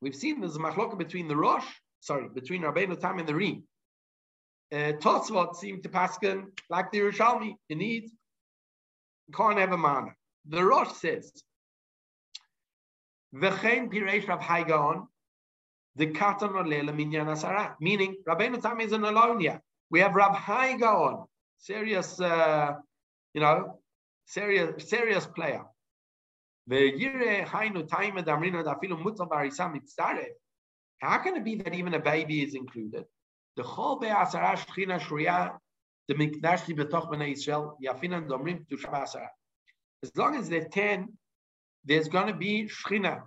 [0.00, 1.68] We've seen there's a machloket between the Rosh,
[2.05, 3.63] sorry, between Rabbeinu Tam and the Rim.
[4.71, 6.17] Uh, Tosfot seemed to pass
[6.69, 7.55] like the Yerushalmi.
[7.69, 8.11] You need,
[9.33, 10.11] can't have a mana.
[10.47, 11.31] The Rosh says,
[13.33, 15.07] V'chein piresh Rav Hai Gaon,
[15.95, 19.59] the katan olela minyan asara, meaning Rabbeinu Tam isn't alone here.
[19.89, 21.25] We have Rab Hai Gaon,
[21.57, 22.73] serious, uh,
[23.33, 23.79] you know,
[24.27, 25.65] serious, serious player.
[30.99, 33.05] How can it be that even a baby is included?
[33.55, 35.57] The whole be'asara shchina shriya,
[36.07, 39.27] the mikdash betoch b'nei Yisrael, yafinan domrim to asara.
[40.03, 41.09] As long as they're 10,
[41.83, 43.23] there's going to be shchina.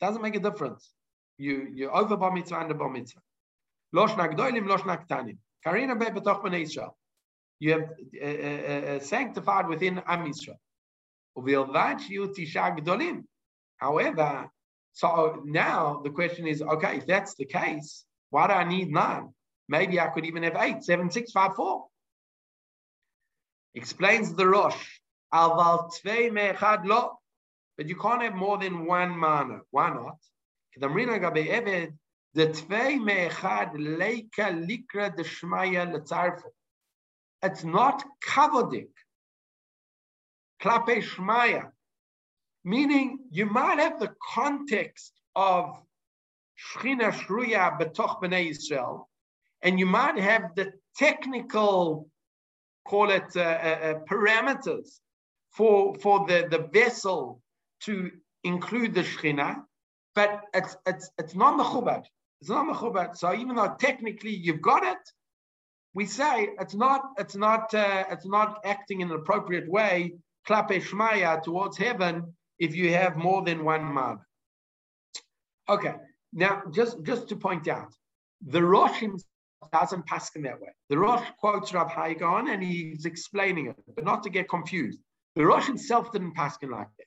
[0.00, 0.92] Doesn't make a difference
[1.38, 3.20] you you over bar mitzvah and the bar mitzvah.
[3.92, 5.38] Losh nagdoilim, losh naktanim.
[5.64, 6.96] Karina be betoch bnei Israel.
[7.60, 7.90] You have
[8.22, 10.30] uh, uh, uh, sanctified within Am
[11.36, 13.24] gdolim.
[13.76, 14.48] However,
[14.92, 19.34] so now the question is, okay, if that's the case, why do I need nine?
[19.68, 21.84] Maybe I could even have eight, seven, six, five, four.
[23.74, 24.98] Explains the Rosh.
[25.30, 26.00] But
[27.86, 29.60] you can't have more than one mana.
[29.70, 30.16] Why not?
[30.76, 30.88] The
[37.42, 38.88] It's not kavodik.
[40.60, 41.70] Klape shmaya.
[42.68, 45.80] Meaning, you might have the context of
[46.60, 49.06] Shechina Shruya betoch b'nei Yisrael,
[49.62, 52.10] and you might have the technical,
[52.86, 54.98] call it uh, uh, uh parameters
[55.50, 57.40] for, for the, the vessel
[57.84, 58.10] to
[58.44, 59.62] include the Shechina,
[60.14, 62.04] but it's, it's, it's not mechubad.
[62.42, 63.16] It's not mechubad.
[63.16, 65.04] So even though technically you've got it,
[65.94, 70.12] we say it's not it's not uh, it's not acting in an appropriate way
[70.46, 74.18] klape towards heaven if you have more than one man.
[75.68, 75.94] Okay,
[76.32, 77.92] now just just to point out,
[78.46, 79.24] the Rosh himself
[79.72, 80.68] doesn't pass in that way.
[80.88, 85.00] The Rosh quotes Rav Hai Gaon and he's explaining it, but not to get confused.
[85.36, 87.04] The Rosh himself didn't pass like that.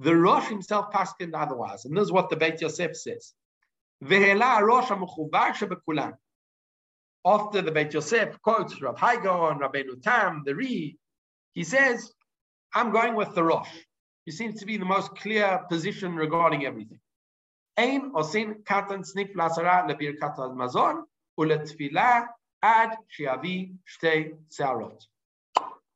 [0.00, 3.32] The Rosh himself passed otherwise, and this is what the Beit Yosef says.
[7.26, 10.98] After the Beit Yosef quotes Rav Hai Gaon, Rabbeinu Tam, the Ri,
[11.52, 12.12] he says,
[12.74, 13.70] I'm going with the Rosh.
[14.24, 17.00] He seems to be the most clear position regarding everything.
[17.76, 21.04] Ein osin katan snif lasara lebirkat mazon
[21.38, 22.26] uletfila
[22.62, 25.04] ad shiavi shtei searot.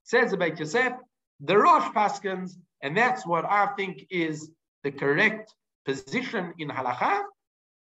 [0.02, 0.92] Says about Yosef,
[1.40, 4.50] the Rosh Paskins, and that's what I think is
[4.82, 7.22] the correct position in halacha,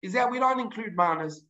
[0.02, 1.44] is that we don't include manas.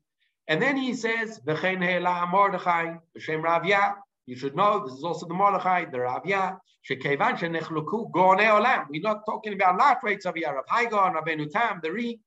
[0.48, 3.94] And then he says, V'chein he'ela Mordechai, B'shem Ravya,
[4.26, 6.58] you should know, this is also the Mordechai, the Ravya,
[6.88, 8.86] shekevan shenechluku gonei olam.
[8.90, 12.20] We're not talking about light rates of Yarav Hai Gaon, Rabbeinu Tam, the Ri.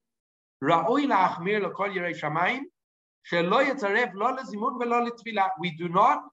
[0.64, 2.64] Ra'oi la'achmir l'kol yirei shamayim,
[3.32, 5.50] shelo yitzaref lo lezimun v'lo letfila.
[5.60, 6.24] We do not,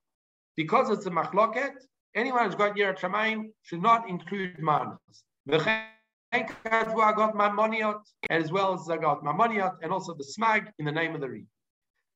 [0.57, 1.71] because it's a machloket,
[2.15, 5.23] anyone who's got Yirat Shamayim should not include manas.
[5.49, 5.85] I
[6.33, 10.85] got my moniot, as well as I got my moniot, and also the smag in
[10.85, 11.45] the name of the Ri.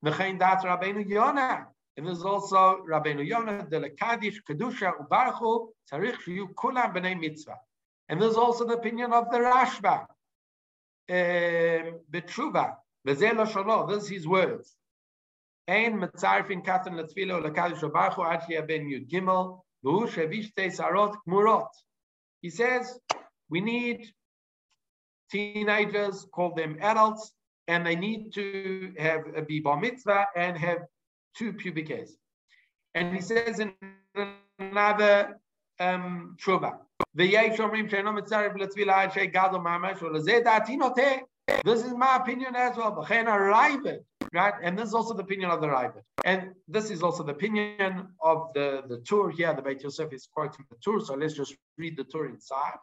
[0.04, 1.66] V'chein dat Rabbeinu Yonah.
[1.96, 7.58] And there's also Rabbeinu Yonah, the Lekadish, Kedusha, Ubarchu, Tzarich Shiyu Kulam B'nei Mitzvah.
[8.08, 10.06] And there's also the opinion of the Rashba,
[11.10, 12.76] um, Betruva,
[13.06, 14.76] V'zeh lo sholo, this is his words.
[15.68, 21.68] Ein mitzarfin katan letfilo lekadish ubarchu ad ben yud gimel, v'hu shevishte sarot kmurot.
[22.40, 22.98] He says,
[23.48, 24.06] we need
[25.30, 27.32] teenagers, call them adults,
[27.68, 30.78] and they need to have a be bar mitzvah and have
[31.36, 32.16] two pubic hairs.
[32.94, 33.72] And he says in
[34.58, 35.40] another
[35.80, 36.36] um,
[41.64, 43.06] this is my opinion as well.
[44.34, 44.54] Right?
[44.62, 46.02] And this is also the opinion of the Raibit.
[46.24, 49.52] And this is also the opinion of the, the Tur here.
[49.52, 51.00] The Beit Yosef is quoting the Tur.
[51.00, 52.78] So let's just read the Tur inside.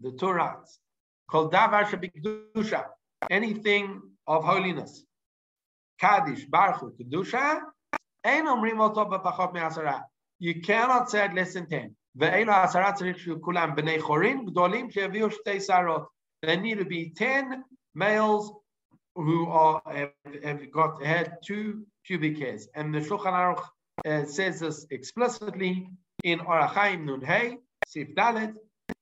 [0.00, 0.78] The Tur writes,
[1.30, 1.84] Kol davar
[3.30, 5.04] anything of holiness.
[6.01, 7.61] Kaddish, Baruch Kedusha,
[8.23, 10.01] Ein Omrim Oto B'Pachot Me'asara.
[10.39, 11.89] You cannot say it less than 10.
[12.15, 16.07] ואלו עשרה צריך שיהיו כולם בני חורים גדולים שיביאו שתי שרות.
[16.45, 17.63] There need to be 10
[17.95, 18.51] males
[19.15, 22.67] who are have, have got had two pubic hairs.
[22.75, 23.63] And the Shulchan Aruch
[24.05, 25.89] uh, says this explicitly
[26.23, 28.53] in Orachaim Nun Hey, Sif Dalet,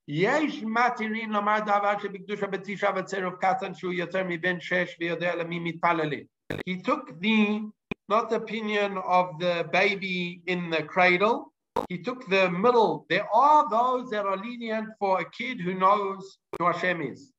[0.08, 6.24] יש מתירים לומר דבר שבקדושה בתשעה בצירוף קטן שהוא יותר מבין שש ויודע למי מתפללים.
[6.65, 7.62] He took the,
[8.10, 11.54] not the opinion of the baby in the cradle,
[11.89, 13.06] he took the middle.
[13.10, 17.32] There are those that are lenient for a kid who knows who Hashem is.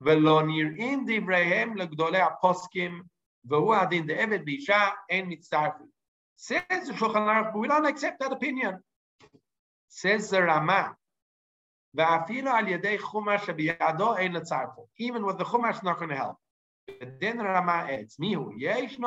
[0.00, 3.02] ולא נראים דבריהם לגדולי הפוסקים,
[3.44, 5.86] והוא הדין דעבד באישה, אין מצטרפים.
[6.36, 8.82] Says the Shulchan Aruch, but we don't accept that opinion.
[9.88, 10.94] Says the Rama,
[11.94, 14.86] ואפילו על ידי חומש שבידו אין לצרפו.
[14.98, 16.36] Even with the chumash not going to help.
[17.19, 18.97] Then Rama adds, Mihu, yesh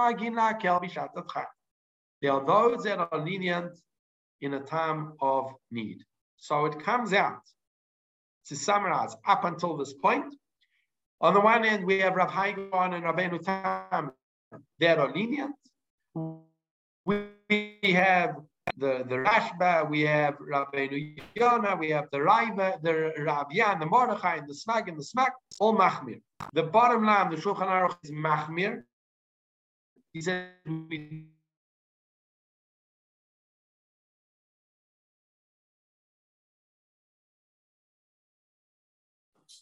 [2.22, 3.78] There are those that are lenient
[4.40, 5.98] in a time of need.
[6.36, 7.42] So it comes out,
[8.46, 10.34] to summarize, up until this point,
[11.20, 14.12] on the one end, we have Rav Hai Gaon and Rabbeinu Tam
[14.78, 15.54] that are lenient.
[17.04, 18.36] We have
[18.80, 24.36] the, the Rashba, we have Rabbeinu Yonah, we have the Raiva, the Rabbian, the Mordechai,
[24.36, 26.20] and the Smag, and the Smak, all Machmir.
[26.54, 28.82] The bottom line, the Shulchan Aruch is Machmir.
[30.12, 31.26] He says we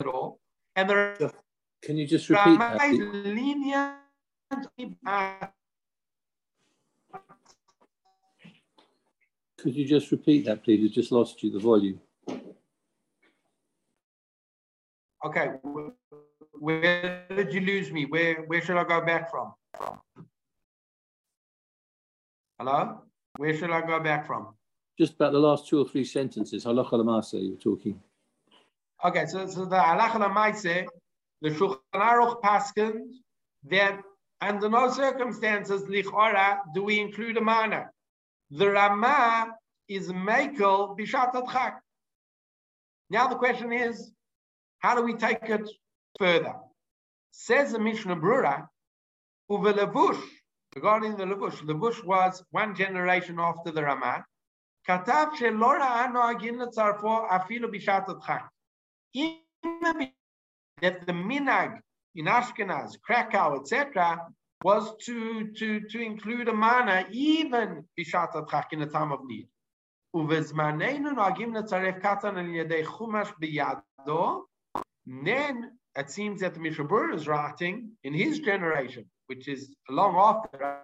[0.00, 0.40] at all.
[0.76, 1.32] And the
[1.82, 2.92] Can you just repeat that?
[2.92, 3.96] lenient
[9.58, 10.88] Could you just repeat that, please?
[10.88, 12.00] I just lost you, the volume.
[15.24, 15.48] Okay,
[16.52, 18.04] where did you lose me?
[18.04, 19.52] Where where should I go back from?
[22.58, 23.02] Hello?
[23.36, 24.54] Where should I go back from?
[24.96, 26.64] Just about the last two or three sentences.
[26.64, 28.00] Halacha lamasa, you were talking.
[29.04, 30.86] Okay, so, so the halacha lamaise,
[31.42, 32.92] the Shulchan Aruch paskin
[33.64, 34.00] that
[34.40, 37.90] under no circumstances lichora do we include a mana.
[38.51, 39.53] The Rama
[39.87, 41.79] is Michael Bishat Adchak.
[43.09, 44.11] Now the question is,
[44.79, 45.69] how do we take it
[46.19, 46.55] further?
[47.31, 48.67] Says the Mishnah Brura,
[49.49, 50.21] Uvelevush,
[50.75, 51.57] regarding the Levush.
[51.63, 54.23] Levush was one generation after the Ramah.
[54.87, 58.43] כתב שלא ראה נוהגים לצרפו אפילו בשעת הדחק.
[60.81, 61.79] that the minag
[62.15, 64.27] in Ashkenaz, Krakow, etc.,
[64.63, 69.47] was to, to, to include a mana even בשעת הדחק in the time of need.
[70.13, 74.45] ובזמננו נוהגים לצרף קטן על ידי חומש בידו,
[75.07, 80.81] then it seems that the Mishabur is writing in his generation, which is long after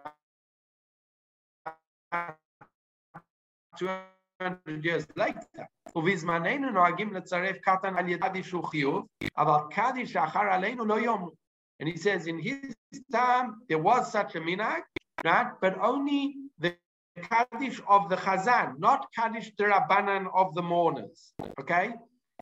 [3.77, 5.65] 200 years later.
[5.95, 11.31] ובזמננו נוהגים לצרף קטן על ידי שהוא חיוב, אבל קדיש אחר עלינו לא יאמרו.
[11.80, 12.74] and he says in his
[13.12, 14.82] time there was such a minhag,
[15.24, 15.52] right?
[15.60, 16.76] But only the
[17.20, 21.32] Kaddish of the Chazan, not Kaddish the Rabbanan of the mourners.
[21.60, 21.90] Okay?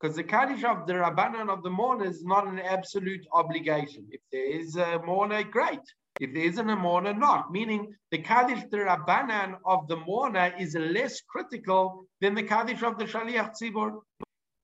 [0.01, 4.07] Because the Kaddish of the Rabbanan of the mourners is not an absolute obligation.
[4.11, 5.81] If there is a mourner, great.
[6.21, 7.53] If there isn't a mourner, not.
[7.53, 12.99] Meaning the Kaddish the Rabbanan of the mourner is less critical than the Kaddish of
[12.99, 14.01] the Shaliach Tzibur.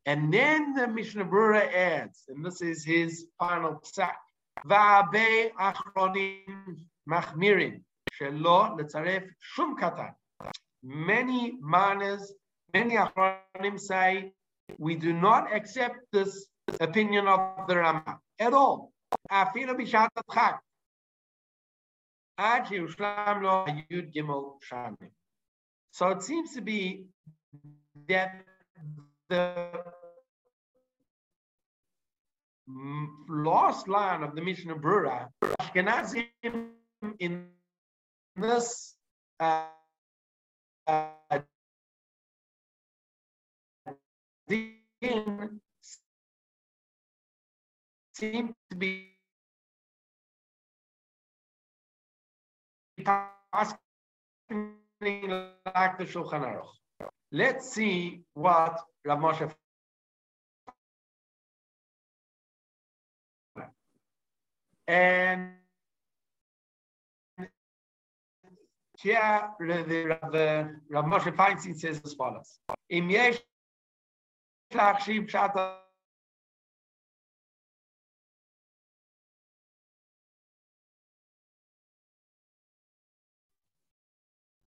[0.07, 4.15] And then the Mishnah Brura adds, and this is his final psak,
[4.67, 6.77] Va'abe achronim
[7.09, 10.13] machmirin, shelo letzaref shum katan.
[10.83, 12.33] Many manas,
[12.73, 14.33] many achronim say,
[14.79, 16.47] we do not accept this
[16.81, 18.93] opinion of the Rama at all.
[19.31, 20.61] Afilu bishat chak.
[25.91, 27.07] So it seems to be
[28.07, 28.45] that
[29.29, 29.83] the
[33.29, 36.29] last line of the Mishnah Brura, Ashkenazim
[37.19, 37.47] in
[38.37, 38.95] this
[39.41, 39.65] uh,
[40.87, 41.09] uh,
[44.49, 45.61] din
[48.13, 49.15] seem to be
[53.53, 56.67] asking like the Shulchan Aruch.
[57.31, 59.55] Let's see what Rav Moshe
[64.89, 65.53] and
[69.01, 69.85] Here, the,
[70.33, 73.39] the Rav Moshe Feinstein says as follows: Im yesh
[74.73, 75.77] lachshiv pshat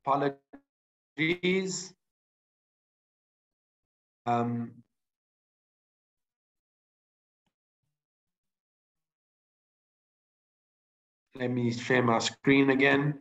[0.06, 1.94] apologies.
[4.24, 4.81] Um,
[11.38, 13.20] let me share my screen again.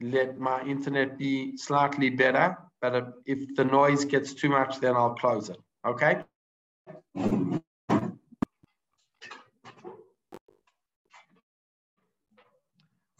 [0.00, 5.14] Let my internet be slightly better but if the noise gets too much, then I'll
[5.14, 6.22] close it, okay?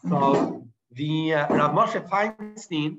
[0.09, 2.99] So the uh, Rav Moshe Feinstein,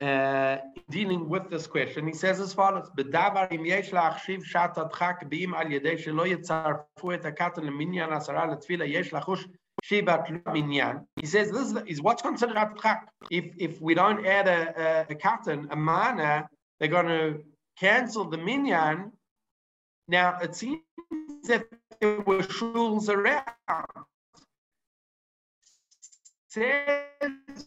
[0.00, 0.58] uh,
[0.90, 5.54] dealing with this question, he says as follows: "Bedavar im yesh lachshiv shat adchak beim
[5.54, 9.44] al yedei shelo yitzarfu et hakatan leminyan asara letfila yesh lachush
[9.84, 11.06] Shibat Minyan.
[11.20, 13.02] He says this is what's considered Atchak.
[13.30, 17.42] If if we don't add a, a, a katan, a mana, they're going to
[17.78, 19.12] cancel the Minyan.
[20.08, 20.80] Now it seems
[21.44, 21.66] that
[22.00, 23.44] there were shuls around.
[26.48, 27.66] Says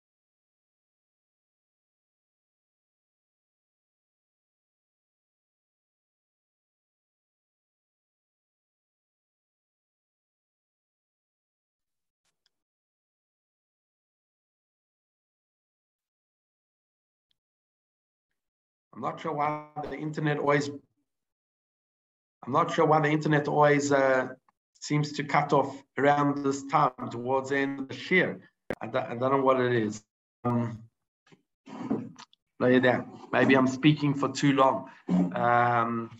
[19.01, 20.69] I'm not sure why the internet always.
[22.45, 24.27] I'm not sure why the internet always uh,
[24.79, 28.41] seems to cut off around this time towards the end of the year.
[28.79, 30.03] I don't, I don't know what it is.
[30.43, 30.83] Um,
[32.59, 34.87] Maybe I'm speaking for too long.
[35.33, 36.11] Um,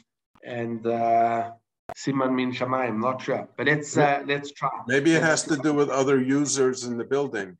[0.44, 1.52] and uh,
[1.96, 3.48] Simon Min Shamayim, not sure.
[3.58, 4.72] But let's uh, let's try.
[4.88, 7.58] Maybe it has to do with other users in the building.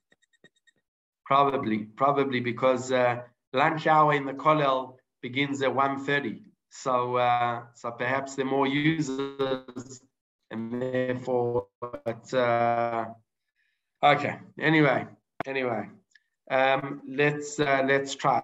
[1.28, 3.22] Probably, probably because uh,
[3.54, 6.42] lunch hour in the kollel begins at 1.30.
[6.70, 10.02] So, uh, so perhaps are more users
[10.50, 13.06] and therefore but, uh,
[14.04, 14.40] okay.
[14.60, 15.08] Anyway,
[15.46, 15.90] anyway,
[16.50, 18.42] um, let's uh, let's try.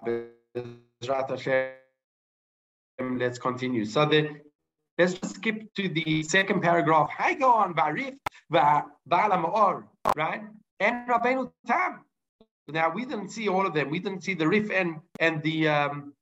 [3.00, 3.84] Let's continue.
[3.84, 4.40] So the
[4.98, 7.10] let's just skip to the second paragraph.
[7.18, 8.16] I go on Barif
[8.52, 10.42] Ba'alam Or, right?
[10.80, 12.04] And Rabbeinu Tam.
[12.68, 13.90] Now we didn't see all of them.
[13.90, 16.14] We didn't see the Rif and and the um,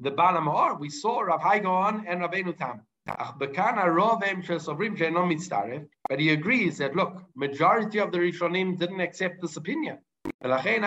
[0.00, 2.82] the Balam Hor, we saw Rav Hai Gaon and Rabbeinu Tam.
[6.08, 9.98] But he agrees that look, majority of the Rishonim didn't accept this opinion.
[10.44, 10.86] Even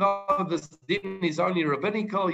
[0.00, 2.30] though this din is only rabbinical,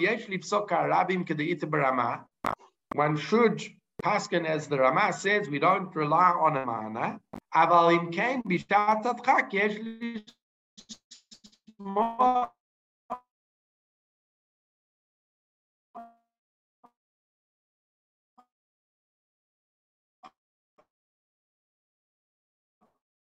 [2.92, 3.62] one should
[4.03, 7.20] Paskin, as the Rama says, we don't rely on a mana.
[7.55, 9.76] Avalim kain bishatatchak yesh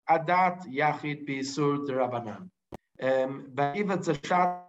[0.10, 2.50] Adat Yachid Bisur Drabanan.
[3.56, 4.66] But if it's a shot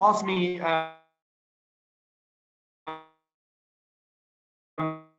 [0.00, 0.90] of me uh,
[4.80, 5.09] on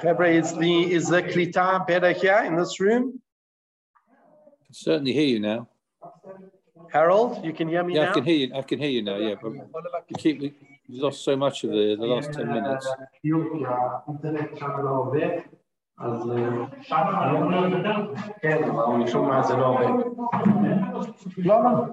[0.00, 3.20] February, is the is the klita better here in this room?
[3.98, 5.68] I can certainly hear you now.
[6.92, 8.10] Harold, you can hear me yeah, now?
[8.10, 8.54] I can hear you.
[8.54, 9.16] I can hear you now.
[9.16, 10.52] Yeah, but you keep you
[10.88, 12.86] lost so much of the the last ten minutes.
[16.01, 16.31] אז
[18.41, 18.57] כן,
[18.99, 20.05] משום מה זה לא עובד.
[21.37, 21.85] לא, לא,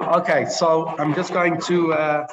[0.00, 2.26] Okay, so I'm just going to uh,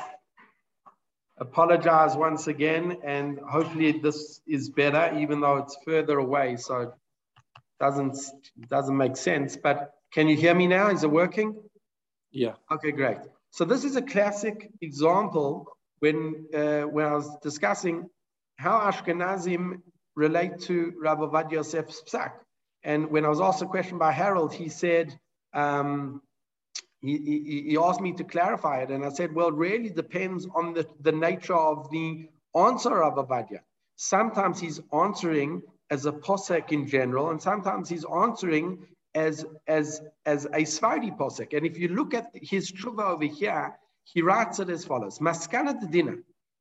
[1.37, 6.91] apologize once again, and hopefully this is better, even though it's further away, so it
[7.79, 8.17] doesn't
[8.75, 9.55] doesn't make sense.
[9.55, 9.77] But
[10.15, 10.89] can you hear me now?
[10.89, 11.49] Is it working?
[12.31, 12.55] Yeah.
[12.73, 13.21] Okay, great.
[13.51, 15.51] So this is a classic example
[15.99, 16.17] when
[16.53, 18.09] uh, when I was discussing
[18.56, 19.80] how Ashkenazim
[20.14, 22.32] relate to Rabbi Ovadia Yosef's psak.
[22.82, 25.18] And when I was asked a question by Harold, he said,
[25.54, 26.20] um,
[27.00, 28.90] he, he, he, asked me to clarify it.
[28.90, 33.14] And I said, well, it really depends on the, the nature of the answer of
[33.14, 33.60] Ovadia.
[33.96, 40.46] Sometimes he's answering as a posek in general, and sometimes he's answering as, as, as
[40.46, 41.56] a Sfardi posek.
[41.56, 45.18] And if you look at his tshuva over here, he writes it as follows.
[45.18, 46.18] Maskana dinner.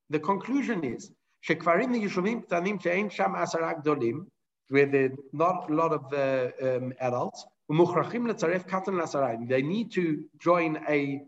[0.09, 1.11] The conclusion is
[1.45, 4.23] שכפרים ויישובים קטנים שאין שם עשרה גדולים,
[4.71, 4.93] with
[5.35, 9.31] not a lot of the, um, adults, ומוכרחים לצרף קטן לעשרה.
[9.33, 11.21] They need to join a,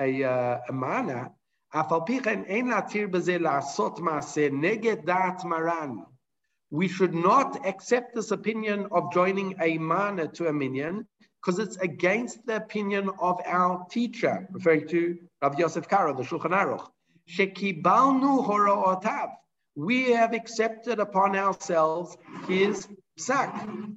[0.00, 1.24] a, uh, a מענה,
[1.68, 5.96] אף על פי כן אין להתיר בזה לעשות מעשה נגד דעת מרן.
[6.74, 11.06] We should not accept this opinion of joining a mana to a minyan
[11.38, 15.00] because it's against the opinion of our teacher, referring to
[15.42, 16.88] Rav Yosef Karo, the Shulchan Aruch.
[17.26, 19.28] שקיבלנו הוראותיו
[19.74, 22.16] we have accepted upon ourselves
[22.46, 23.94] his psak.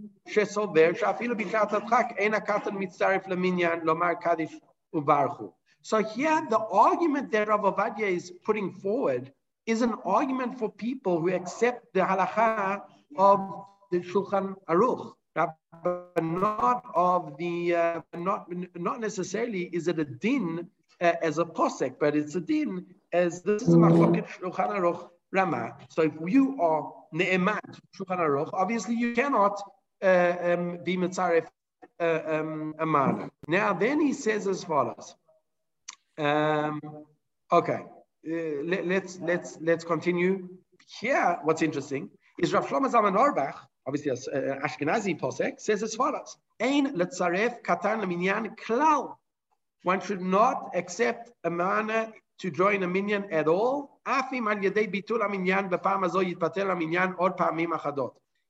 [5.82, 9.32] So here, the argument that Rav Ovadia is putting forward
[9.68, 12.82] is an argument for people who accept the halacha
[13.18, 20.06] of the Shulchan Aruch, but not of the uh, not not necessarily is it a
[20.06, 20.68] din
[21.02, 25.10] uh, as a posek, but it's a din as this is a machloket Shulchan Aruch
[25.32, 25.78] Rama.
[25.90, 29.62] So if you are Ne'emat, Shulchan Aruch, obviously you cannot
[30.04, 31.46] uh, um, be Mitzaref
[32.00, 33.30] uh, um, Amana.
[33.48, 35.16] Now then he says as follows.
[36.18, 36.80] Um,
[37.52, 37.80] okay,
[38.28, 40.50] uh, let, us let's, let's let's continue.
[41.00, 42.10] Here, what's interesting
[42.40, 43.56] is Rav Shlomo Zalman Auerbach,
[43.88, 49.16] obviously as uh, Ashkenazi posek, says as follows: Ein letzaref katan leminyan klal.
[49.84, 54.00] One should not accept a mana to join a minyan at all,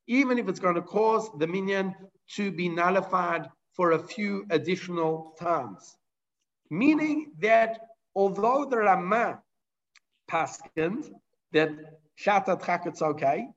[0.08, 1.96] even if it's going to cause the minyan
[2.36, 5.98] to be nullified for a few additional times.
[6.70, 7.80] Meaning that
[8.16, 9.40] although the Ramah
[10.30, 11.12] paskins
[11.52, 11.70] that
[12.20, 13.48] Shatat Chak it's okay,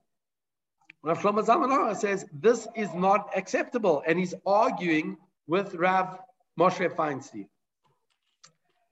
[1.03, 5.17] Rav Shlomo Zalman says this is not acceptable, and he's arguing
[5.47, 6.19] with Rav
[6.59, 7.49] Moshe Feinstein.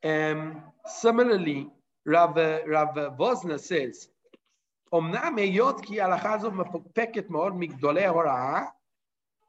[0.04, 1.68] Um, similarly,
[2.04, 4.08] Rav, Rav Wosner says,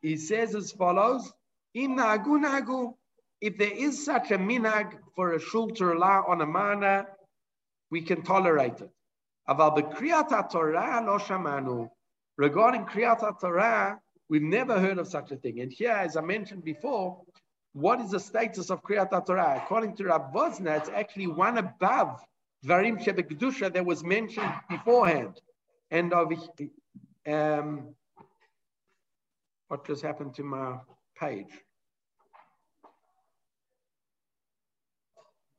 [0.02, 1.34] he says as follows,
[1.74, 7.06] if there is such a minag for a shul to rely on a mana,
[7.92, 8.90] we can tolerate it.
[9.48, 11.90] Av our bereatorah lo shamanu
[12.38, 15.62] regarding Kriyat Torah, we've never heard of such a thing.
[15.62, 17.22] And here, as I mentioned before,
[17.78, 19.62] what is the status of Kriyat Torah?
[19.64, 22.20] According to Rav it's actually one above
[22.66, 25.40] Dvarim Shebekdusha that was mentioned beforehand.
[25.92, 26.34] And of
[27.28, 27.94] um,
[29.68, 30.78] what just happened to my
[31.20, 31.54] page?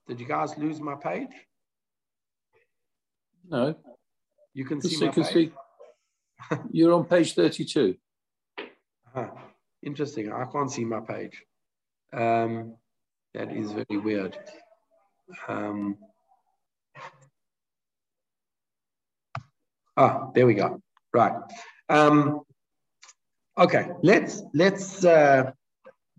[0.09, 1.35] Did you guys lose my page?
[3.49, 3.77] No.
[4.55, 5.33] You can Just see you can page.
[5.33, 5.53] see.
[6.73, 7.95] You're on page 32.
[9.15, 9.29] Huh.
[9.85, 10.33] Interesting.
[10.33, 11.45] I can't see my page.
[12.13, 12.77] Um,
[13.35, 14.37] that is very weird.
[15.47, 15.99] Um,
[19.97, 20.81] ah, there we go.
[21.13, 21.35] Right.
[21.89, 22.41] Um,
[23.59, 23.89] okay.
[24.03, 25.05] Let's let's.
[25.05, 25.53] Uh,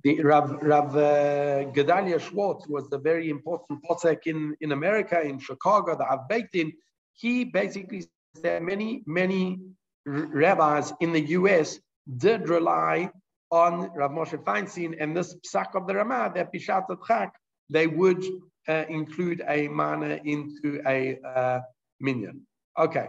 [0.04, 5.40] the Rav Rav uh, Gedalia Schwartz was a very important posek in in America in
[5.40, 6.72] Chicago that I've baked in.
[7.14, 9.60] He basically said many many
[10.06, 11.80] rabbis in the U.S.
[12.18, 13.12] did rely
[13.52, 17.34] on Rav Moshe Feinstein and this psak of the Ramah that Bishat Chak,
[17.70, 18.24] they would
[18.68, 21.60] uh, include a mana into a uh,
[22.00, 22.46] minyan.
[22.78, 23.08] Okay.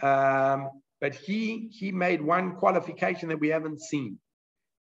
[0.00, 0.70] Um,
[1.00, 4.18] but he he made one qualification that we haven't seen.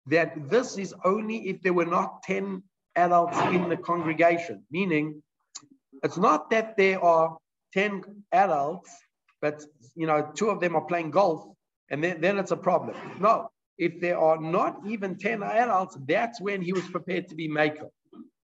[0.08, 2.62] That this is only if there were not 10
[2.96, 5.24] adults in the congregation, meaning
[6.04, 7.38] it's not that there are
[7.74, 8.92] 10 adults,
[9.42, 9.64] but
[9.96, 11.46] you know, two of them are playing golf,
[11.90, 12.96] and then, then it's a problem.
[13.20, 17.48] No, if there are not even 10 adults, that's when he was prepared to be
[17.48, 17.90] maker.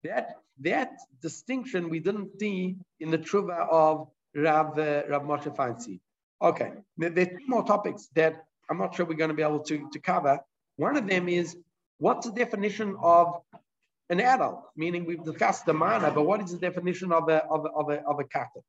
[0.03, 5.99] That that distinction we didn't see in the truva of Rav, uh, Rav Moshe Feinstein.
[6.41, 9.43] Okay, there, there are two more topics that I'm not sure we're going to be
[9.43, 10.39] able to, to cover.
[10.75, 11.55] One of them is
[11.99, 13.41] what's the definition of
[14.09, 14.63] an adult?
[14.75, 17.89] Meaning we've discussed the mana, but what is the definition of a of a of
[17.89, 18.59] a, of a kata,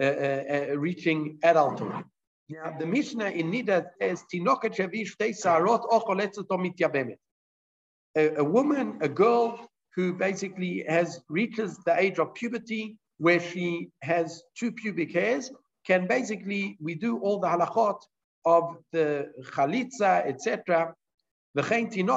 [0.00, 2.04] uh, uh, uh, reaching adulthood?
[2.48, 7.16] Yeah, the Mishnah in Nida says "Tinoket shevish shtei sarot o mityabemet."
[8.16, 13.88] A a woman, a girl who basically has reaches the age of puberty, where she
[14.02, 15.50] has two pubic hairs,
[15.86, 17.98] can basically we do all the halachot
[18.44, 20.94] of the chalitza, etc.
[21.56, 22.10] And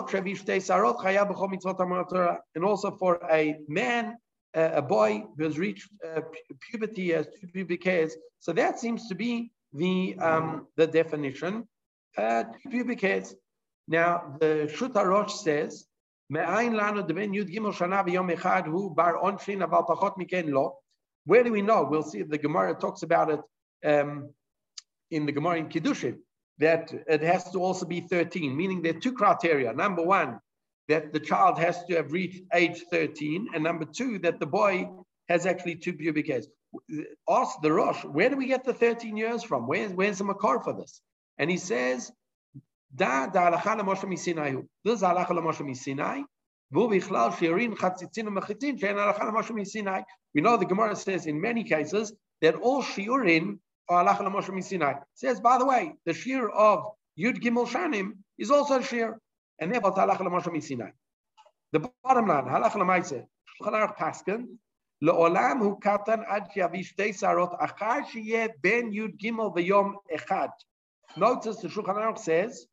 [2.65, 4.17] also for a man,
[4.55, 6.21] uh, a boy who has reached uh,
[6.71, 8.15] puberty has two pubic hairs.
[8.39, 11.67] So that seems to be the um, the definition.
[12.17, 13.35] Uh, two pubic hairs.
[13.87, 15.85] Now the Shuta Rosh says.
[16.29, 16.45] Where
[21.43, 21.87] do we know?
[21.89, 22.19] We'll see.
[22.19, 23.39] If the Gemara talks about it
[23.85, 24.33] um,
[25.09, 26.17] in the Gemara in Kiddushin
[26.59, 29.73] that it has to also be 13, meaning there are two criteria.
[29.73, 30.39] Number one,
[30.87, 34.89] that the child has to have reached age 13, and number two, that the boy
[35.29, 36.47] has actually two pubic hairs.
[37.29, 39.67] Ask the Rosh, where do we get the 13 years from?
[39.67, 41.01] Where's, where's the makar for this?
[41.37, 42.11] And he says,
[42.95, 44.65] Da da halacha lemoshe misinai.
[44.83, 46.23] This is halacha lemoshe misinai.
[46.71, 50.03] Vu shirin chatzitzin u'mechitzin she'en halacha lemoshe misinai.
[50.33, 53.59] We know the Gemara says in many cases that all shiurin
[53.89, 55.01] are halacha lemoshe misinai.
[55.13, 56.85] Says, by the way, the shir of
[57.19, 59.19] Yud Gimel Shanim is also a shir,
[59.59, 60.91] and therefore halacha lemoshe misinai.
[61.73, 63.25] The bottom line, halacha lemaise,
[63.61, 64.57] Shulchan Aruch Paskin,
[65.02, 70.48] לעולם הוא קטן עד שיביא שתי שערות אחר שיהיה בין י"ג ויום אחד.
[71.16, 72.66] Notice the Shulchan Aruch says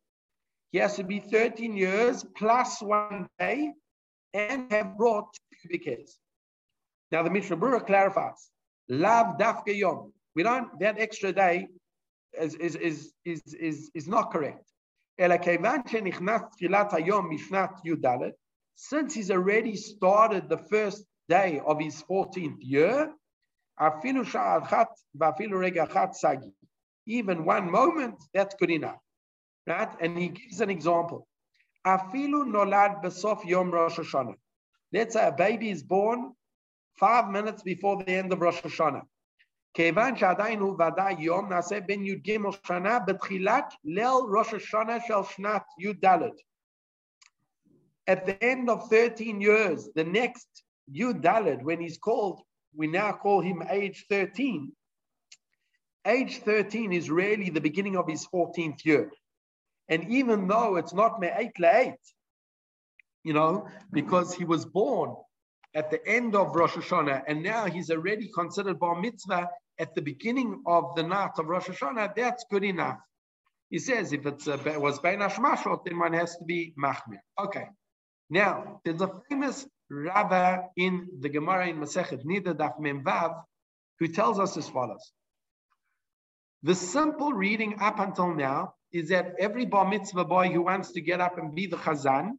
[0.72, 3.74] he has to be 13 years plus one day
[4.34, 6.20] and have brought two pubic hairs.
[7.12, 8.50] Now the Mishnah Berurah clarifies,
[8.88, 10.14] lav dafke yom.
[10.36, 11.68] We don't, that extra day
[12.40, 14.66] is, is, is, is, is, is not correct.
[15.20, 18.32] אלא כיוון שנכנס תחילת היום משנת י"ד,
[18.76, 23.08] since he's already started the first day of his 14th year,
[23.80, 26.52] אפילו שעה אחת ואפילו רגע אחד סגי.
[27.10, 29.00] Even one moment, that's good enough.
[29.68, 29.90] Right?
[30.02, 31.26] And he gives an example.
[31.84, 34.32] אפילו נולד בסוף יום ראש השנה.
[34.96, 36.34] Let's say a baby is born
[37.00, 39.06] five minutes before the end of Rosh Hashanah.
[39.74, 42.38] כיוון שעדיין הוא ודאי יום, נעשה בין י"ג
[42.68, 46.06] שנה בתחילת ליל ראש השנה של שנת י"ד.
[48.10, 52.41] At the end of 13 years, the next Yud when he's called,
[52.77, 54.73] we now call him age 13.
[56.07, 59.11] Age 13 is really the beginning of his 14th year.
[59.89, 61.97] And even though it's not Me'ait La'ait,
[63.23, 65.15] you know, because he was born
[65.75, 70.03] at the end of Rosh Hashanah, and now he's already considered bar mitzvah at the
[70.03, 72.99] beginning of the night of Rosh Hashanah, that's good enough.
[73.71, 77.19] He says if it uh, was Bein Hashmashot, then one has to be Machmir.
[77.41, 77.67] Okay.
[78.31, 83.43] Now, there's a famous Rava in the Gemara in Masechet Nida Daf Memvav
[84.01, 85.13] who tells us as follows.
[86.63, 91.01] The simple reading up until now is that every bar mitzvah boy who wants to
[91.01, 92.33] get up and be the chazan,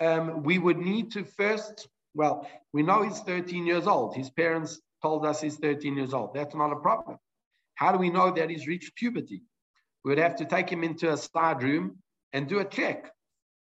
[0.00, 4.16] um, we would need to first, well, we know he's 13 years old.
[4.16, 6.34] His parents told us he's 13 years old.
[6.34, 7.18] That's not a problem.
[7.74, 9.42] How do we know that he's reached puberty?
[10.04, 11.98] We would have to take him into a side room
[12.32, 13.12] and do a check.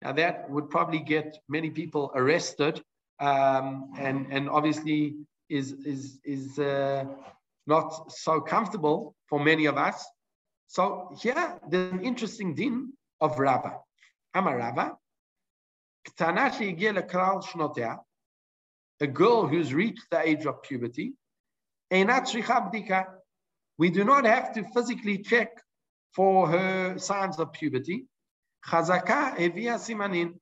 [0.05, 2.83] Now that would probably get many people arrested,
[3.21, 5.17] um, and and obviously
[5.49, 7.07] is is is uh,
[7.67, 10.05] not so comfortable for many of us.
[10.67, 13.79] So here, there's an interesting din of Rava.
[14.35, 14.97] I'm a Rava.
[19.01, 21.15] A girl who's reached the age of puberty,
[23.79, 25.49] we do not have to physically check
[26.15, 28.07] for her signs of puberty.
[28.69, 30.35] Chazaka evia simanin,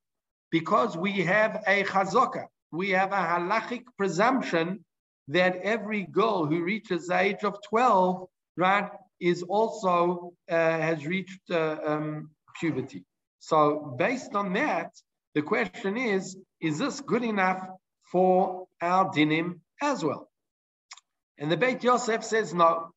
[0.51, 4.85] because we have a chazaka, we have a halachic presumption
[5.29, 11.51] that every girl who reaches the age of 12, right, is also uh, has reached
[11.51, 13.05] uh, um, puberty.
[13.39, 14.93] So based on that,
[15.35, 17.61] the question is, is this good enough
[18.11, 20.29] for our dinim as well?
[21.39, 22.91] And the Beit Yosef says no.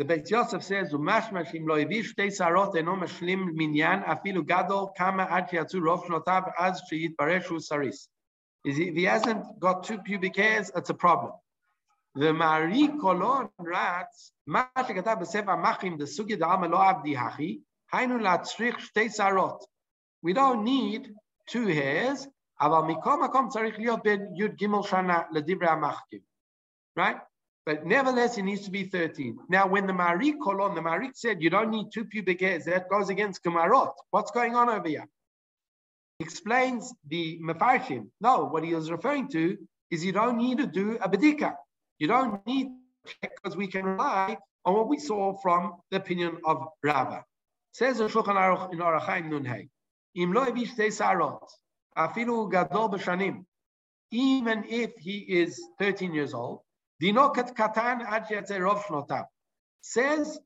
[0.00, 4.92] The Beit Yosef says, "Umashmash im lo evish shtei sarot eno mashlim minyan afilu gadol
[4.96, 8.08] kama ad shiatzu rov shnotav az sheyitparesh hu saris."
[8.64, 11.32] If he hasn't got two pubic hairs, it's a problem.
[12.14, 18.20] The Mari Kolon writes, "Ma shekatav b'sefer machim the sugi da'ama lo avdi hachi haynu
[18.20, 19.60] latzrich shtei sarot."
[20.22, 21.14] We don't need
[21.46, 22.26] two hairs,
[22.60, 26.20] אבל מכל מקום צריך להיות בין י' ג' שנה לדברי המחכים
[26.96, 27.18] right?
[27.65, 29.37] But nevertheless, it needs to be 13.
[29.49, 32.89] Now, when the Marik Kolon, the Marik said you don't need two pubic hairs, that
[32.89, 33.93] goes against Gemarot.
[34.09, 35.07] What's going on over here?
[36.19, 38.07] Explains the Mefarshim.
[38.19, 39.57] No, what he was referring to
[39.91, 41.53] is you don't need to do a Bedika.
[41.99, 42.67] You don't need
[43.21, 47.25] because we can rely on what we saw from the opinion of Rava.
[47.73, 49.69] Says the Shulchan Aruch in Orach Chaim Nunhei.
[50.15, 51.47] Im lo evish sarot,
[51.97, 53.45] afilu gadol b'shanim.
[54.11, 56.61] Even if he is 13 years old,
[57.02, 58.28] Dinokat katan ad
[58.60, 59.24] rov shnotav.
[59.80, 60.38] Says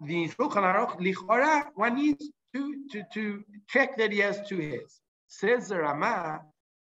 [0.00, 5.00] the Shulchan Aruch, lichora, one needs to, to, to check that he has two hairs.
[5.26, 6.40] Says the Rama,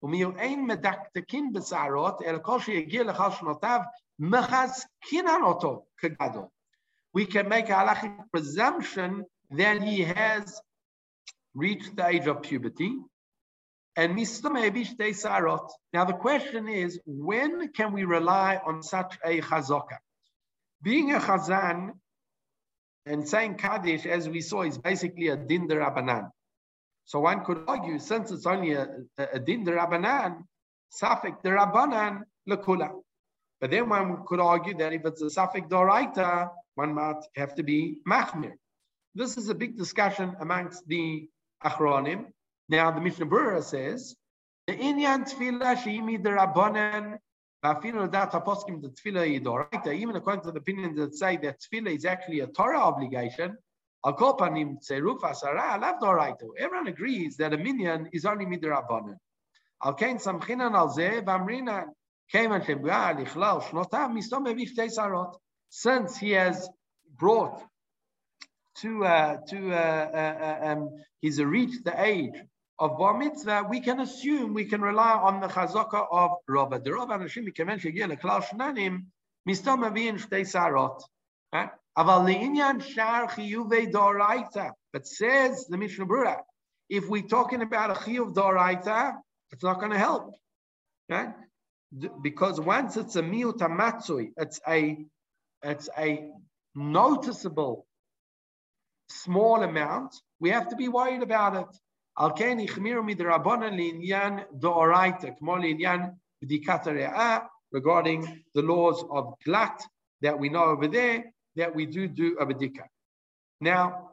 [0.03, 3.81] ומיהו אין מדקדקין בשערות, אלא כל שיגיע לכל שנותיו,
[4.19, 6.47] מחזקינן אותו כגדול.
[7.17, 10.61] We can make a halachic presumption that he has
[11.55, 12.93] reached the age of puberty,
[13.96, 15.70] and sarot.
[15.94, 19.98] Now the question is, when can we rely on such a chazaka?
[20.82, 21.92] Being a chazan
[23.06, 26.30] and saying kaddish, as we saw, is basically a din derabanan.
[27.06, 28.88] So one could argue, since it's only a,
[29.18, 30.44] a, din derabanan,
[31.02, 32.92] safik derabanan lekula.
[33.60, 37.64] But then one could argue that if it's a safik doraita, one might have to
[37.64, 38.54] be machmir.
[39.14, 41.28] This is a big discussion amongst the
[41.64, 42.28] achronim.
[42.72, 44.16] Now the Mishnah Berurah says,
[44.66, 47.18] the inyan tefillah sheimi derabanan
[47.64, 48.00] even
[50.16, 53.58] according to the opinions that say that tefillah is actually a Torah obligation,
[54.04, 54.88] everyone
[56.88, 59.18] agrees that a minyan is only midrabanan.
[59.84, 61.88] Al kain samchinan al zeh v'amrinan
[62.34, 65.36] keiman shebga lichlal shnotav mistom evish sarot.
[65.70, 66.70] Since he has
[67.16, 67.62] brought
[68.78, 72.42] to uh, to uh, uh, um, he's reached the age
[72.82, 76.80] of bar mitzvah, we can assume, we can rely on the chazaka of Rava.
[76.80, 79.06] The Rava Anashim Mikemen Shegia Leklal Shnanim,
[79.48, 81.00] Mistom Avin Shtei Sarot.
[81.54, 81.68] Eh?
[81.96, 84.72] Aval Le'inyan Shar Chiyuvei Doraita.
[84.92, 86.40] But says the Mishnah Berurah,
[86.90, 89.14] if we're talking about a Chiyuv Doraita,
[89.52, 90.34] it's not going to help.
[91.12, 91.16] Eh?
[91.16, 91.34] Right?
[92.24, 95.06] Because once it's a miut matzui, it's a
[95.62, 96.32] it's a
[96.74, 97.86] noticeable
[99.10, 101.78] small amount, we have to be worried about it.
[102.17, 106.01] על כן החמירו מדרבנן לעניין דאורייתא, כמו לעניין
[107.75, 108.23] regarding
[108.55, 109.83] the laws of glat
[110.21, 111.25] that we know over there,
[111.57, 112.85] that we do do a bedika.
[113.61, 114.13] Now,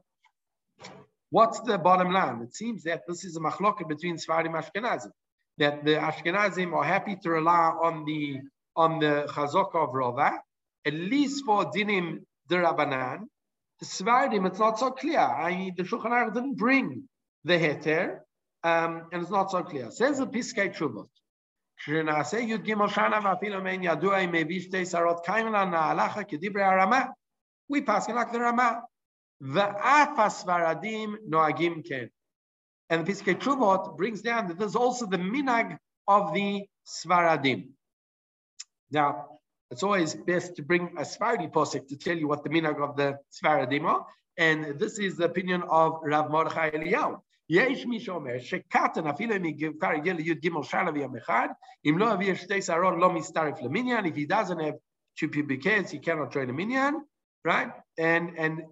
[1.30, 2.42] what's the bottom line?
[2.42, 5.12] It seems that this is a machloket between Sfarim and Ashkenazim,
[5.58, 8.42] that the Ashkenazim are happy to rely on the
[8.76, 10.40] on the chazok of Rova,
[10.86, 12.20] at least for dinim
[12.50, 13.20] derabanan.
[13.80, 15.20] The Svardim, it's not so clear.
[15.20, 17.08] I mean, the Shulchan Aruch didn't bring
[17.45, 18.21] the heter,
[18.65, 19.91] um, and it's not so clear.
[19.91, 21.09] Says the Piskei Teshuvot.
[21.79, 27.05] כשנעשה י"ג שנה ואפילו מעין ידוע אם הביא שתי שרות קיימלה נהלכה כדברי הרמה.
[27.73, 28.73] We pass it like the Rama,
[29.41, 32.07] ואף הספרדים נוהגים כן.
[32.91, 35.77] And the Piskei Teshuvot brings down that there's also the minag
[36.09, 37.69] of the Svaradim.
[38.91, 39.39] Now,
[39.71, 42.97] it's always best to bring a Svardi posik to tell you what the minag of
[42.97, 44.07] the Svaradim are.
[44.39, 47.21] And this is the opinion of Rav Mordechai Eliyahu.
[47.50, 49.44] יש מי שאומר שקטן אפילו אם
[49.80, 51.48] כבר הגיע לי"ג שנה ויום אחד,
[51.86, 54.76] אם לא הביא שתי שערות לא מצטרף למניין, if he doesn't have
[55.16, 56.96] two pubic hairs, he cannot join a minyan,
[57.46, 57.70] right?
[57.98, 58.64] And, and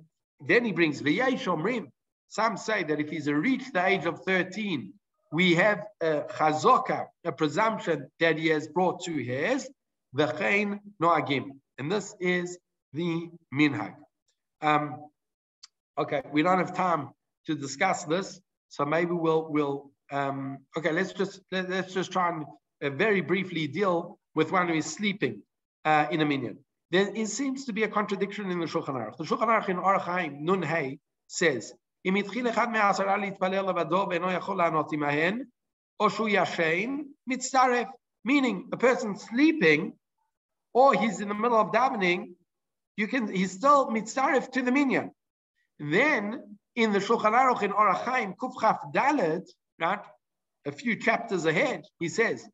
[0.47, 1.87] then he brings v'yesh omrim.
[2.29, 4.93] Some say that if he's reached the age of 13,
[5.31, 9.69] we have a chazoka, a presumption that he has brought two hairs,
[10.15, 11.45] v'chein noagim.
[11.77, 12.57] And this is
[12.93, 13.95] the minhag.
[14.61, 15.05] Um,
[15.97, 17.09] okay, we don't have time
[17.47, 18.39] to discuss this.
[18.68, 20.92] So maybe we'll we'll um, okay.
[20.92, 22.44] Let's just let, us just try and
[22.82, 25.42] uh, very briefly deal with one who is sleeping
[25.84, 26.58] uh, in a minyan.
[26.90, 29.16] There it seems to be a contradiction in the Shulchan Aruch.
[29.16, 31.72] The Shulchan Aruch in Orach Chaim Nun Hey says.
[32.06, 35.42] אם התחיל אחד מהעשרה להתפלל לבדו ואינו יכול לענות עמהן,
[36.00, 37.88] או שהוא ישן, מצטרף.
[38.28, 39.92] Meaning, a person sleeping,
[40.74, 42.34] or he's in the middle of davening,
[42.96, 45.10] you can, he's still mitzarif to the minyan.
[45.78, 49.48] Then in the Shulchan Aruch in Orach Chaim Kufchaf Dalet,
[49.80, 50.04] right,
[50.66, 52.46] a few chapters ahead, he says,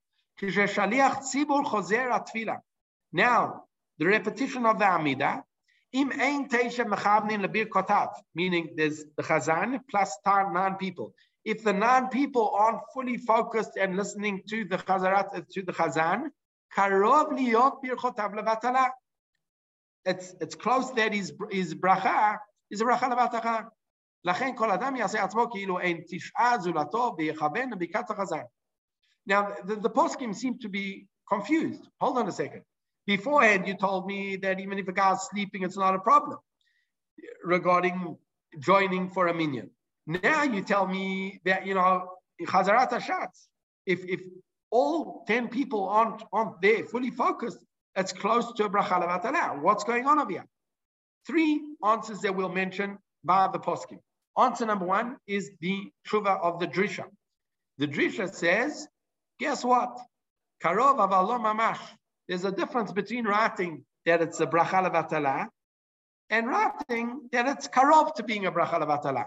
[3.13, 3.65] Now,
[3.99, 5.45] the repetition of the Amida,
[5.93, 11.15] im ein teisha mechavnin lebir kotav, meaning there's the Chazan plus nine people.
[11.45, 15.73] If the nine people aren't fully focused and listening to the Chazarat, uh, to the
[15.73, 16.31] Chazan,
[16.77, 18.91] karov liot bir chotav levatala.
[20.05, 22.39] It's, it's close that his, his bracha
[22.71, 23.69] is a bracha levatala.
[24.25, 27.71] לכן כל אדם יעשה עצמו כאילו אין תשעה זולתו ויכוון
[29.25, 31.87] Now, the, the poskim seem to be confused.
[32.01, 32.63] Hold on a second.
[33.07, 36.39] Beforehand, you told me that even if a guy is sleeping, it's not a problem
[37.45, 38.17] regarding
[38.59, 39.71] joining for a minyan.
[40.07, 42.09] Now you tell me that, you know,
[42.43, 43.47] Chazarat Hashatz,
[43.87, 44.21] if, if
[44.71, 47.65] all 10 people aren't, aren't there fully focused,
[47.95, 50.47] it's close to a bracha What's going on over here?
[51.27, 54.01] Three answers that we'll mention by the poskim.
[54.39, 57.05] Answer number one is the tshuva of the drisha.
[57.79, 58.87] The drisha says,
[59.39, 59.99] guess what?
[60.63, 61.81] Karov avalom mamash.
[62.29, 65.49] There's a difference between writing that it's a bracha
[66.31, 69.27] and writing that it's karov to being a bracha levatala.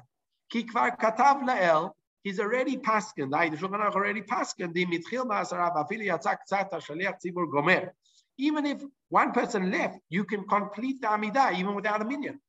[0.50, 3.30] Ki kvar katav lael, he's already paskin.
[3.30, 4.74] The Shulchan Aruch already paskin.
[4.74, 7.94] The mitchil ma'asarav afili yatzak tzat shaliach tzibur gomer.
[8.38, 12.40] Even if one person left, you can complete the Amidah even without a minyan.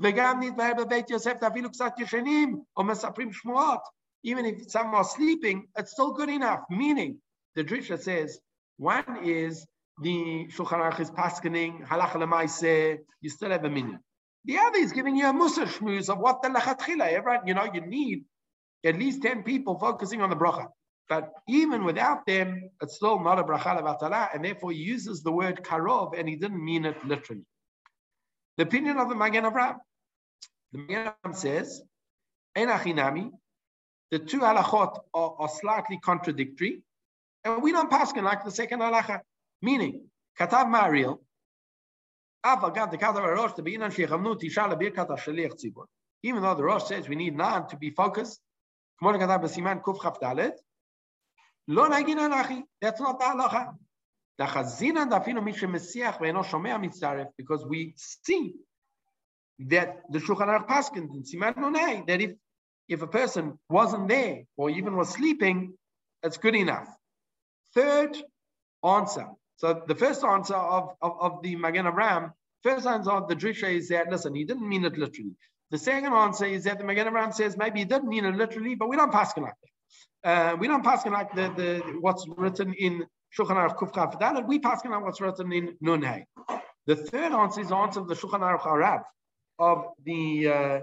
[0.00, 3.80] וגם נתבהר בבית יוסף, אפילו קצת ישנים, או מספרים שמועות.
[4.26, 6.60] Even if some are sleeping, it's still good enough.
[6.70, 7.18] Meaning,
[7.54, 8.38] the Drisha says,
[8.76, 9.66] one is
[10.02, 14.00] the Shulchan Aruch is paskening, halacha lemaise, you still have a minyan.
[14.44, 17.68] The other is giving you a musa shmooze of what the lachatchila, everyone, you know,
[17.72, 18.24] you need
[18.84, 20.66] at least 10 people focusing on the bracha.
[21.08, 25.32] But even without them, it's still not a bracha levatala, and therefore he uses the
[25.32, 27.44] word karov, and he didn't mean it literally.
[28.56, 29.76] The opinion of the Magen Avraham.
[30.72, 31.82] The Avraham says,
[32.56, 33.30] Enachinami,
[34.10, 36.82] the two halachot are, are, slightly contradictory,
[37.44, 39.20] and we don't pass like the second halacha.
[39.62, 40.02] Meaning,
[40.38, 41.22] Katav Mariel,
[42.42, 42.72] even
[46.42, 48.40] though the Rosh says we need nine to be focused,
[49.02, 49.58] that's
[53.00, 53.74] not the halacha
[57.36, 58.54] because we see
[59.68, 62.32] that the Shulchan Aruch Paskin in Siman Nonei, that if,
[62.88, 65.74] if a person wasn't there or even was sleeping,
[66.22, 66.88] that's good enough.
[67.74, 68.16] Third
[68.84, 69.26] answer.
[69.56, 72.32] So the first answer of, of, of the Magen Avraham,
[72.62, 75.36] first answer of the Drisha is that, listen, he didn't mean it literally.
[75.70, 78.74] The second answer is that the Magen Avraham says maybe he didn't mean it literally,
[78.74, 79.70] but we don't pass like that.
[80.22, 83.06] Uh, we don't pass like the, the what's written in
[83.36, 86.24] Shulchan Aruch Kuf Dalet, we pass on what's written in Nun Hey.
[86.86, 89.02] The third answer is the answer of the Shulchan Aruch Harav
[89.60, 90.80] of the uh,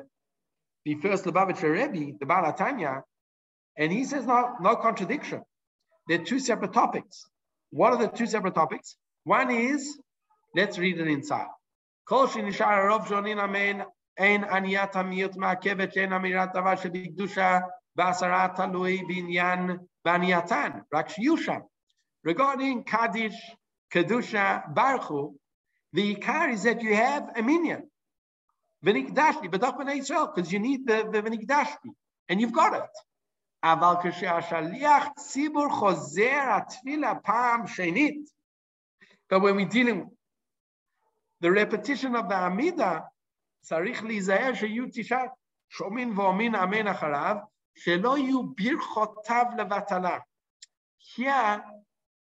[0.85, 3.01] the first Lubavitcher Rebbe, the Balatanya,
[3.77, 5.41] and he says no, no contradiction.
[6.07, 7.25] They're two separate topics.
[7.71, 8.95] What are the two separate topics?
[9.25, 9.99] One is,
[10.55, 11.47] let's read it inside.
[22.23, 23.35] Regarding Kaddish,
[23.93, 25.33] Kedusha, Baruchu,
[25.93, 27.83] the Ikar is that you have a minyan
[28.84, 31.90] V'nikdashti, b'dach b'nei Israel, because you need the, the v'nikdashti,
[32.28, 32.90] and you've got it.
[33.64, 38.28] אבל כשהשליח ציבור חוזר התפילה פעם שנית,
[39.28, 40.10] but when we're dealing
[41.40, 43.02] the repetition of the Amida,
[43.60, 45.22] צריך להיזהר שיהיו תשעה
[45.68, 47.36] שומעים ואומרים אמן אחריו,
[47.74, 50.18] שלא יהיו ברכותיו לבטלה.
[50.98, 51.62] Here,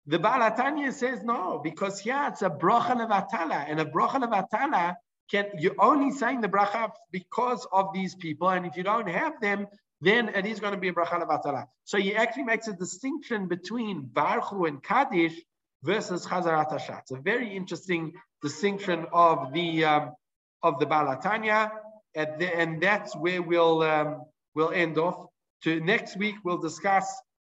[0.08, 4.96] the Balatanya says no, because here it's a bracha levatala, and a bracha levatala
[5.31, 9.41] can you're only saying the bracha because of these people, and if you don't have
[9.41, 9.67] them,
[10.01, 11.67] then it is going to be a bracha levatala.
[11.85, 15.35] So he actually makes a distinction between Barchu and Kaddish
[15.83, 17.01] versus Chazarat Hashatz.
[17.03, 18.13] It's a very interesting
[18.43, 20.13] distinction of the um,
[20.63, 21.71] of the Balatanya,
[22.15, 24.23] the, and that's where we'll um,
[24.55, 25.27] we'll end off.
[25.65, 27.07] To next week, we'll discuss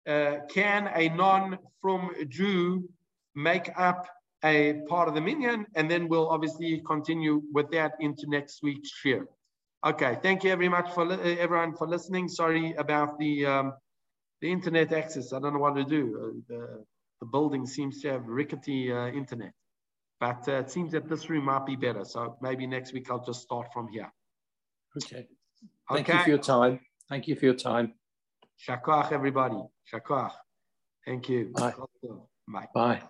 [0.07, 2.89] uh, can a non-from Jew
[3.35, 4.07] make up
[4.45, 5.66] a part of the minyan?
[5.74, 9.26] And then we'll obviously continue with that into next week's share.
[9.84, 12.28] Okay, thank you very much for everyone for listening.
[12.28, 13.74] Sorry about the um,
[14.40, 15.32] the internet access.
[15.32, 16.03] I don't know what to do.
[16.16, 16.84] Uh, the,
[17.20, 19.53] the building seems to have rickety uh, internet,
[20.20, 22.05] but uh, it seems that this room might be better.
[22.05, 24.11] So maybe next week I'll just start from here.
[24.97, 25.26] Okay.
[25.90, 26.18] Thank okay.
[26.18, 26.80] you for your time.
[27.11, 27.95] Thank you for your time.
[28.66, 29.61] Shakoach, everybody.
[29.92, 30.32] Shakoach.
[31.05, 31.53] Thank you.
[31.55, 31.74] Bye.
[32.49, 32.68] Bye.
[32.74, 33.03] Bye.